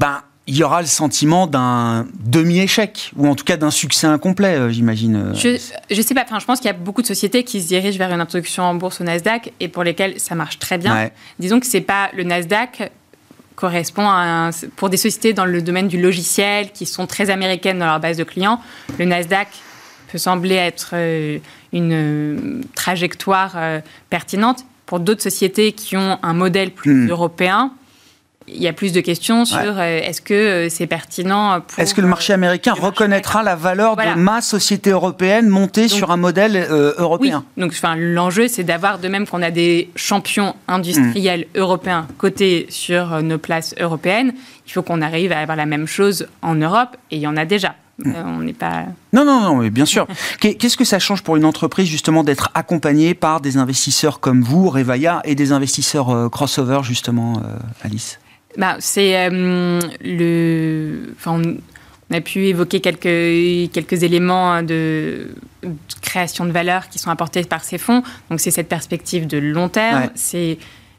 ben, 0.00 0.22
il 0.48 0.56
y 0.56 0.64
aura 0.64 0.80
le 0.80 0.88
sentiment 0.88 1.46
d'un 1.46 2.08
demi-échec, 2.24 3.12
ou 3.16 3.28
en 3.28 3.36
tout 3.36 3.44
cas 3.44 3.56
d'un 3.56 3.70
succès 3.70 4.08
incomplet, 4.08 4.56
euh, 4.56 4.70
j'imagine. 4.70 5.16
Euh. 5.16 5.34
Je, 5.34 5.60
je 5.88 6.02
sais 6.02 6.14
pas, 6.14 6.24
enfin, 6.24 6.40
je 6.40 6.44
pense 6.44 6.58
qu'il 6.58 6.66
y 6.66 6.74
a 6.74 6.76
beaucoup 6.76 7.02
de 7.02 7.06
sociétés 7.06 7.44
qui 7.44 7.62
se 7.62 7.68
dirigent 7.68 7.98
vers 7.98 8.12
une 8.12 8.20
introduction 8.20 8.64
en 8.64 8.74
bourse 8.74 9.00
au 9.00 9.04
Nasdaq 9.04 9.52
et 9.60 9.68
pour 9.68 9.84
lesquelles 9.84 10.18
ça 10.18 10.34
marche 10.34 10.58
très 10.58 10.78
bien. 10.78 11.10
Disons 11.38 11.60
que 11.60 11.66
c'est 11.66 11.80
pas 11.80 12.10
le 12.16 12.24
Nasdaq 12.24 12.90
correspond 13.54 14.06
à 14.06 14.50
pour 14.74 14.90
des 14.90 14.98
sociétés 14.98 15.32
dans 15.32 15.46
le 15.46 15.62
domaine 15.62 15.88
du 15.88 16.00
logiciel 16.00 16.72
qui 16.72 16.84
sont 16.84 17.06
très 17.06 17.30
américaines 17.30 17.78
dans 17.78 17.86
leur 17.86 18.00
base 18.00 18.16
de 18.16 18.24
clients, 18.24 18.60
le 18.98 19.04
Nasdaq 19.06 19.48
peut 20.06 20.18
sembler 20.18 20.54
être 20.54 20.90
euh, 20.94 21.38
une 21.72 21.92
euh, 21.92 22.60
trajectoire 22.74 23.52
euh, 23.56 23.80
pertinente. 24.10 24.64
Pour 24.86 25.00
d'autres 25.00 25.22
sociétés 25.22 25.72
qui 25.72 25.96
ont 25.96 26.18
un 26.22 26.32
modèle 26.32 26.70
plus 26.70 27.06
hmm. 27.06 27.10
européen, 27.10 27.72
il 28.46 28.62
y 28.62 28.68
a 28.68 28.72
plus 28.72 28.92
de 28.92 29.00
questions 29.00 29.44
sur 29.44 29.80
est-ce 29.80 30.20
que 30.20 30.68
c'est 30.70 30.86
pertinent 30.86 31.60
pour... 31.60 31.80
Est-ce 31.80 31.92
que 31.92 32.00
le 32.00 32.06
marché 32.06 32.32
américain 32.32 32.74
reconnaîtra 32.74 33.42
la 33.42 33.56
valeur 33.56 33.96
de 33.96 34.14
ma 34.16 34.40
société 34.40 34.90
européenne 34.90 35.48
montée 35.48 35.88
sur 35.88 36.12
un 36.12 36.16
modèle 36.16 36.64
européen 36.70 37.42
oui. 37.56 37.62
Donc 37.62 37.72
enfin, 37.72 37.96
l'enjeu, 37.96 38.46
c'est 38.46 38.62
d'avoir, 38.62 39.00
de 39.00 39.08
même 39.08 39.26
qu'on 39.26 39.42
a 39.42 39.50
des 39.50 39.90
champions 39.96 40.54
industriels 40.68 41.48
hmm. 41.52 41.58
européens 41.58 42.06
cotés 42.18 42.66
sur 42.70 43.20
nos 43.20 43.38
places 43.38 43.74
européennes, 43.80 44.32
il 44.68 44.72
faut 44.72 44.82
qu'on 44.82 45.02
arrive 45.02 45.32
à 45.32 45.40
avoir 45.40 45.56
la 45.56 45.66
même 45.66 45.88
chose 45.88 46.28
en 46.40 46.54
Europe, 46.54 46.96
et 47.10 47.16
il 47.16 47.22
y 47.22 47.26
en 47.26 47.36
a 47.36 47.46
déjà. 47.46 47.74
Euh, 48.04 48.22
on 48.24 48.42
n'est 48.42 48.52
pas. 48.52 48.84
Non, 49.12 49.24
non, 49.24 49.40
non, 49.40 49.56
mais 49.56 49.70
bien 49.70 49.86
sûr. 49.86 50.06
Qu'est-ce 50.40 50.76
que 50.76 50.84
ça 50.84 50.98
change 50.98 51.22
pour 51.22 51.36
une 51.36 51.44
entreprise 51.44 51.88
justement 51.88 52.24
d'être 52.24 52.50
accompagnée 52.54 53.14
par 53.14 53.40
des 53.40 53.56
investisseurs 53.56 54.20
comme 54.20 54.42
vous, 54.42 54.68
Revaya, 54.68 55.22
et 55.24 55.34
des 55.34 55.52
investisseurs 55.52 56.10
euh, 56.10 56.28
crossover 56.28 56.80
justement, 56.82 57.38
euh, 57.38 57.56
Alice? 57.82 58.18
Bah, 58.58 58.76
c'est 58.80 59.28
le. 59.30 61.14
Enfin, 61.16 61.42
on 62.10 62.14
a 62.14 62.20
pu 62.20 62.46
évoquer 62.46 62.80
quelques, 62.80 63.72
quelques 63.72 64.02
éléments 64.02 64.62
de, 64.62 65.34
création 66.02 66.44
de 66.44 66.52
valeur 66.52 66.88
qui 66.88 66.98
sont 66.98 67.10
apportés 67.10 67.42
par 67.44 67.64
ces 67.64 67.78
fonds. 67.78 68.02
Donc, 68.30 68.40
c'est 68.40 68.50
cette 68.50 68.68
perspective 68.68 69.26
de 69.26 69.38
long 69.38 69.68
terme. 69.68 70.10
C'est 70.14 70.58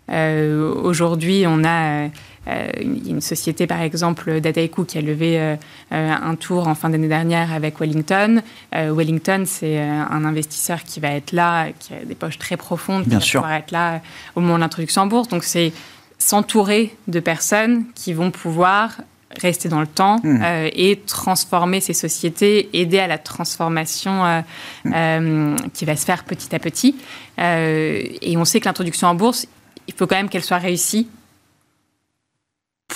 aujourd'hui, 0.10 1.46
on 1.48 1.64
a 1.64 2.10
euh, 2.48 2.68
une 2.82 3.22
société, 3.22 3.68
par 3.68 3.82
exemple, 3.82 4.40
Dataiku, 4.40 4.86
qui 4.86 4.98
a 4.98 5.02
levé 5.02 5.40
euh, 5.40 5.56
euh, 5.92 6.12
un 6.12 6.36
tour 6.36 6.68
en 6.68 6.76
fin 6.76 6.90
d'année 6.90 7.08
dernière 7.08 7.52
avec 7.54 7.80
Wellington. 7.80 8.42
Wellington, 8.74 9.44
c'est 9.46 9.80
un 9.80 10.24
investisseur 10.24 10.84
qui 10.84 11.00
va 11.00 11.10
être 11.10 11.32
là, 11.32 11.68
qui 11.80 11.94
a 11.94 12.06
des 12.06 12.16
poches 12.16 12.38
très 12.38 12.58
profondes, 12.58 13.04
qui 13.04 13.10
va 13.10 13.20
pouvoir 13.20 13.54
être 13.54 13.72
là 13.72 14.02
au 14.36 14.42
moment 14.42 14.56
de 14.56 14.62
l'introduction 14.62 15.04
en 15.04 15.08
bourse. 15.08 15.28
Donc, 15.28 15.44
c'est 15.44 15.74
s'entourer 16.18 16.96
de 17.08 17.20
personnes 17.20 17.86
qui 17.96 18.14
vont 18.14 18.32
pouvoir 18.32 18.98
rester 19.42 19.70
dans 19.70 19.82
le 19.82 19.88
temps 19.88 20.20
hmm. 20.24 20.42
et 20.74 21.02
transformer 21.06 21.82
ces 21.82 21.94
sociétés, 21.94 22.70
aider 22.74 23.00
à 23.00 23.08
la 23.08 23.18
transformation 23.18 24.44
hmm. 24.86 25.56
qui 25.74 25.86
va 25.86 25.96
se 25.96 26.06
faire 26.06 26.24
petit 26.24 26.54
à 26.56 26.60
petit. 26.60 26.96
et 27.38 28.36
on 28.38 28.46
sait 28.46 28.60
que 28.60 28.66
l'introduction 28.66 29.08
en 29.08 29.16
bourse, 29.16 29.48
il 29.88 29.94
faut 29.94 30.08
quand 30.08 30.16
même 30.18 30.30
qu'elle 30.30 30.44
soit 30.44 30.58
réussie 30.58 31.08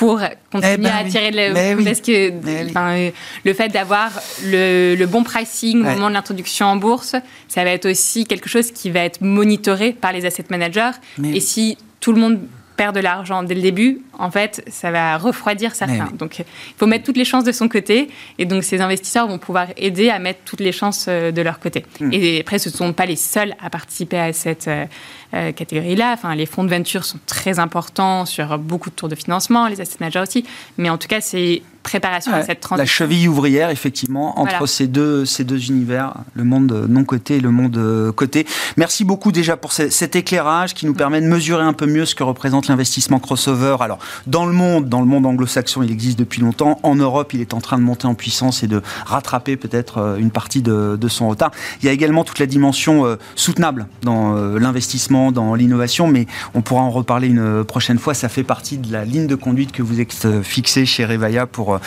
pour 0.01 0.19
continuer 0.51 0.73
eh 0.73 0.77
ben 0.77 0.89
à 0.89 0.97
attirer 0.97 1.29
le 1.29 1.83
parce 1.85 2.01
que 2.01 2.31
euh, 2.31 3.11
le 3.45 3.53
fait 3.53 3.69
d'avoir 3.69 4.09
le, 4.43 5.05
bon 5.05 5.23
pricing 5.23 5.81
au 5.81 5.83
moment 5.83 6.09
de 6.09 6.15
l'introduction 6.15 6.65
en 6.65 6.75
bourse, 6.75 7.15
ça 7.47 7.63
va 7.63 7.69
être 7.69 7.87
aussi 7.87 8.25
quelque 8.25 8.49
chose 8.49 8.71
qui 8.71 8.89
va 8.89 9.01
être 9.01 9.21
monitoré 9.21 9.93
par 9.93 10.11
les 10.11 10.25
asset 10.25 10.45
managers. 10.49 10.93
et 11.23 11.39
si 11.39 11.77
tout 11.99 12.13
le 12.13 12.19
monde 12.19 12.39
perd 12.77 12.95
de 12.95 12.99
l'argent 12.99 13.43
dès 13.43 13.53
le 13.53 13.61
début, 13.61 14.01
en 14.21 14.29
fait, 14.29 14.63
ça 14.67 14.91
va 14.91 15.17
refroidir 15.17 15.73
certains. 15.73 16.09
Donc, 16.13 16.39
il 16.39 16.45
faut 16.77 16.85
mettre 16.85 17.05
toutes 17.05 17.17
les 17.17 17.25
chances 17.25 17.43
de 17.43 17.51
son 17.51 17.67
côté. 17.67 18.09
Et 18.37 18.45
donc, 18.45 18.63
ces 18.63 18.79
investisseurs 18.79 19.27
vont 19.27 19.39
pouvoir 19.39 19.67
aider 19.77 20.09
à 20.09 20.19
mettre 20.19 20.41
toutes 20.45 20.59
les 20.59 20.71
chances 20.71 21.05
euh, 21.07 21.31
de 21.31 21.41
leur 21.41 21.59
côté. 21.59 21.85
Hmm. 21.99 22.09
Et 22.11 22.41
après, 22.41 22.59
ce 22.59 22.69
ne 22.69 22.73
sont 22.75 22.93
pas 22.93 23.07
les 23.07 23.15
seuls 23.15 23.55
à 23.59 23.71
participer 23.71 24.19
à 24.19 24.31
cette 24.31 24.67
euh, 24.67 24.85
euh, 25.33 25.51
catégorie-là. 25.51 26.11
Enfin, 26.13 26.35
les 26.35 26.45
fonds 26.45 26.63
de 26.63 26.69
venture 26.69 27.03
sont 27.03 27.17
très 27.25 27.57
importants 27.57 28.25
sur 28.27 28.59
beaucoup 28.59 28.91
de 28.91 28.95
tours 28.95 29.09
de 29.09 29.15
financement, 29.15 29.67
les 29.67 29.81
asset 29.81 29.97
managers 29.99 30.19
aussi. 30.19 30.45
Mais 30.77 30.91
en 30.91 30.99
tout 30.99 31.07
cas, 31.07 31.19
c'est 31.19 31.63
préparation 31.81 32.31
à 32.31 32.43
cette 32.43 32.59
transition. 32.59 32.77
La 32.77 32.85
cheville 32.85 33.27
ouvrière, 33.27 33.71
effectivement, 33.71 34.39
entre 34.39 34.67
ces, 34.67 34.85
deux, 34.85 35.25
ces 35.25 35.43
deux 35.43 35.65
univers, 35.65 36.13
le 36.35 36.43
monde 36.43 36.85
non 36.87 37.03
coté 37.05 37.37
et 37.37 37.39
le 37.39 37.49
monde 37.49 38.13
coté. 38.15 38.45
Merci 38.77 39.03
beaucoup 39.03 39.31
déjà 39.31 39.57
pour 39.57 39.71
cet 39.71 40.15
éclairage 40.15 40.75
qui 40.75 40.85
nous 40.85 40.93
permet 40.93 41.21
de 41.21 41.25
mesurer 41.25 41.63
un 41.63 41.73
peu 41.73 41.87
mieux 41.87 42.05
ce 42.05 42.13
que 42.13 42.23
représente 42.23 42.67
l'investissement 42.67 43.17
crossover. 43.17 43.77
Alors, 43.79 43.97
dans 44.27 44.45
le 44.45 44.53
monde, 44.53 44.89
dans 44.89 44.99
le 44.99 45.05
monde 45.05 45.25
anglo-saxon, 45.25 45.83
il 45.83 45.91
existe 45.91 46.19
depuis 46.19 46.41
longtemps. 46.41 46.79
En 46.83 46.95
Europe, 46.95 47.33
il 47.33 47.41
est 47.41 47.53
en 47.53 47.61
train 47.61 47.77
de 47.77 47.83
monter 47.83 48.07
en 48.07 48.13
puissance 48.13 48.63
et 48.63 48.67
de 48.67 48.81
rattraper 49.05 49.57
peut-être 49.57 49.97
euh, 49.97 50.17
une 50.17 50.31
partie 50.31 50.61
de, 50.61 50.97
son 51.07 51.29
retard. 51.29 51.51
Il 51.81 51.85
y 51.85 51.89
a 51.89 51.91
également 51.91 52.23
toute 52.23 52.39
la 52.39 52.45
dimension 52.45 53.05
euh, 53.05 53.17
soutenable 53.35 53.87
dans 54.03 54.33
l'investissement, 54.33 55.31
dans 55.31 55.55
l'innovation, 55.55 56.07
mais 56.07 56.25
on 56.53 56.61
pourra 56.61 56.81
en 56.81 56.89
reparler 56.89 57.27
une 57.27 57.63
prochaine 57.63 57.99
fois. 57.99 58.13
Ça 58.13 58.29
fait 58.29 58.43
partie 58.43 58.77
de 58.77 58.91
la 58.91 59.03
ligne 59.03 59.27
de 59.27 59.35
conduite 59.35 59.71
que 59.71 59.81
vous 59.81 59.99
êtes 59.99 60.41
fixée 60.41 60.85
chez 60.85 61.05
Revaya 61.05 61.45
pour, 61.45 61.79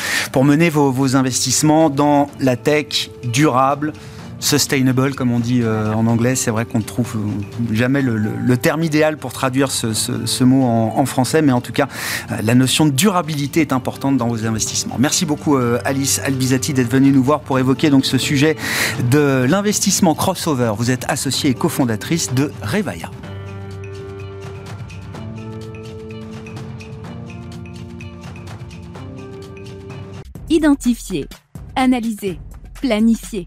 mener 0.44 0.70
vos, 0.70 1.16
investissements 1.16 1.90
dans 1.90 2.28
la 2.40 2.56
tech 2.56 3.10
durable, 3.24 3.92
sustainable, 4.40 5.14
comme 5.14 5.32
on 5.32 5.40
dit 5.40 5.62
euh, 5.62 5.92
en 5.92 6.06
anglais. 6.06 6.34
C'est 6.34 6.50
vrai 6.50 6.64
qu'on 6.64 6.78
ne 6.78 6.84
trouve 6.84 7.16
jamais 7.72 8.02
le, 8.02 8.56
terme 8.56 8.82
idéal 8.82 9.16
pour 9.16 9.32
traduire 9.32 9.70
ce, 9.70 10.44
mot 10.44 10.64
en, 10.64 11.06
français, 11.06 11.42
mais 11.42 11.52
en 11.52 11.60
tout 11.60 11.72
cas, 11.72 11.88
euh, 12.30 12.36
la 12.42 12.54
notion 12.54 12.86
de 12.86 12.90
durabilité 12.90 13.60
est 13.60 13.72
importante 13.72 14.16
dans 14.16 14.28
vos 14.28 14.46
investissements. 14.46 14.96
Merci 14.98 15.26
beaucoup, 15.26 15.56
euh, 15.56 15.78
Alice 15.84 16.20
Albizati, 16.24 16.72
d'être 16.72 16.90
venue 16.90 17.10
nous 17.10 17.22
voir 17.22 17.40
pour 17.40 17.58
évoquer 17.58 17.90
donc 17.90 18.06
ce 18.06 18.18
sujet 18.18 18.56
de 19.10 19.44
l'investissement 19.48 20.14
crossover. 20.14 20.72
Vous 20.76 20.90
êtes 20.90 21.04
associée 21.08 21.50
et 21.50 21.54
cofondatrice 21.54 22.32
de 22.32 22.52
Revaya. 22.62 23.10
Identifier, 30.48 31.26
analyser, 31.74 32.38
planifier 32.80 33.46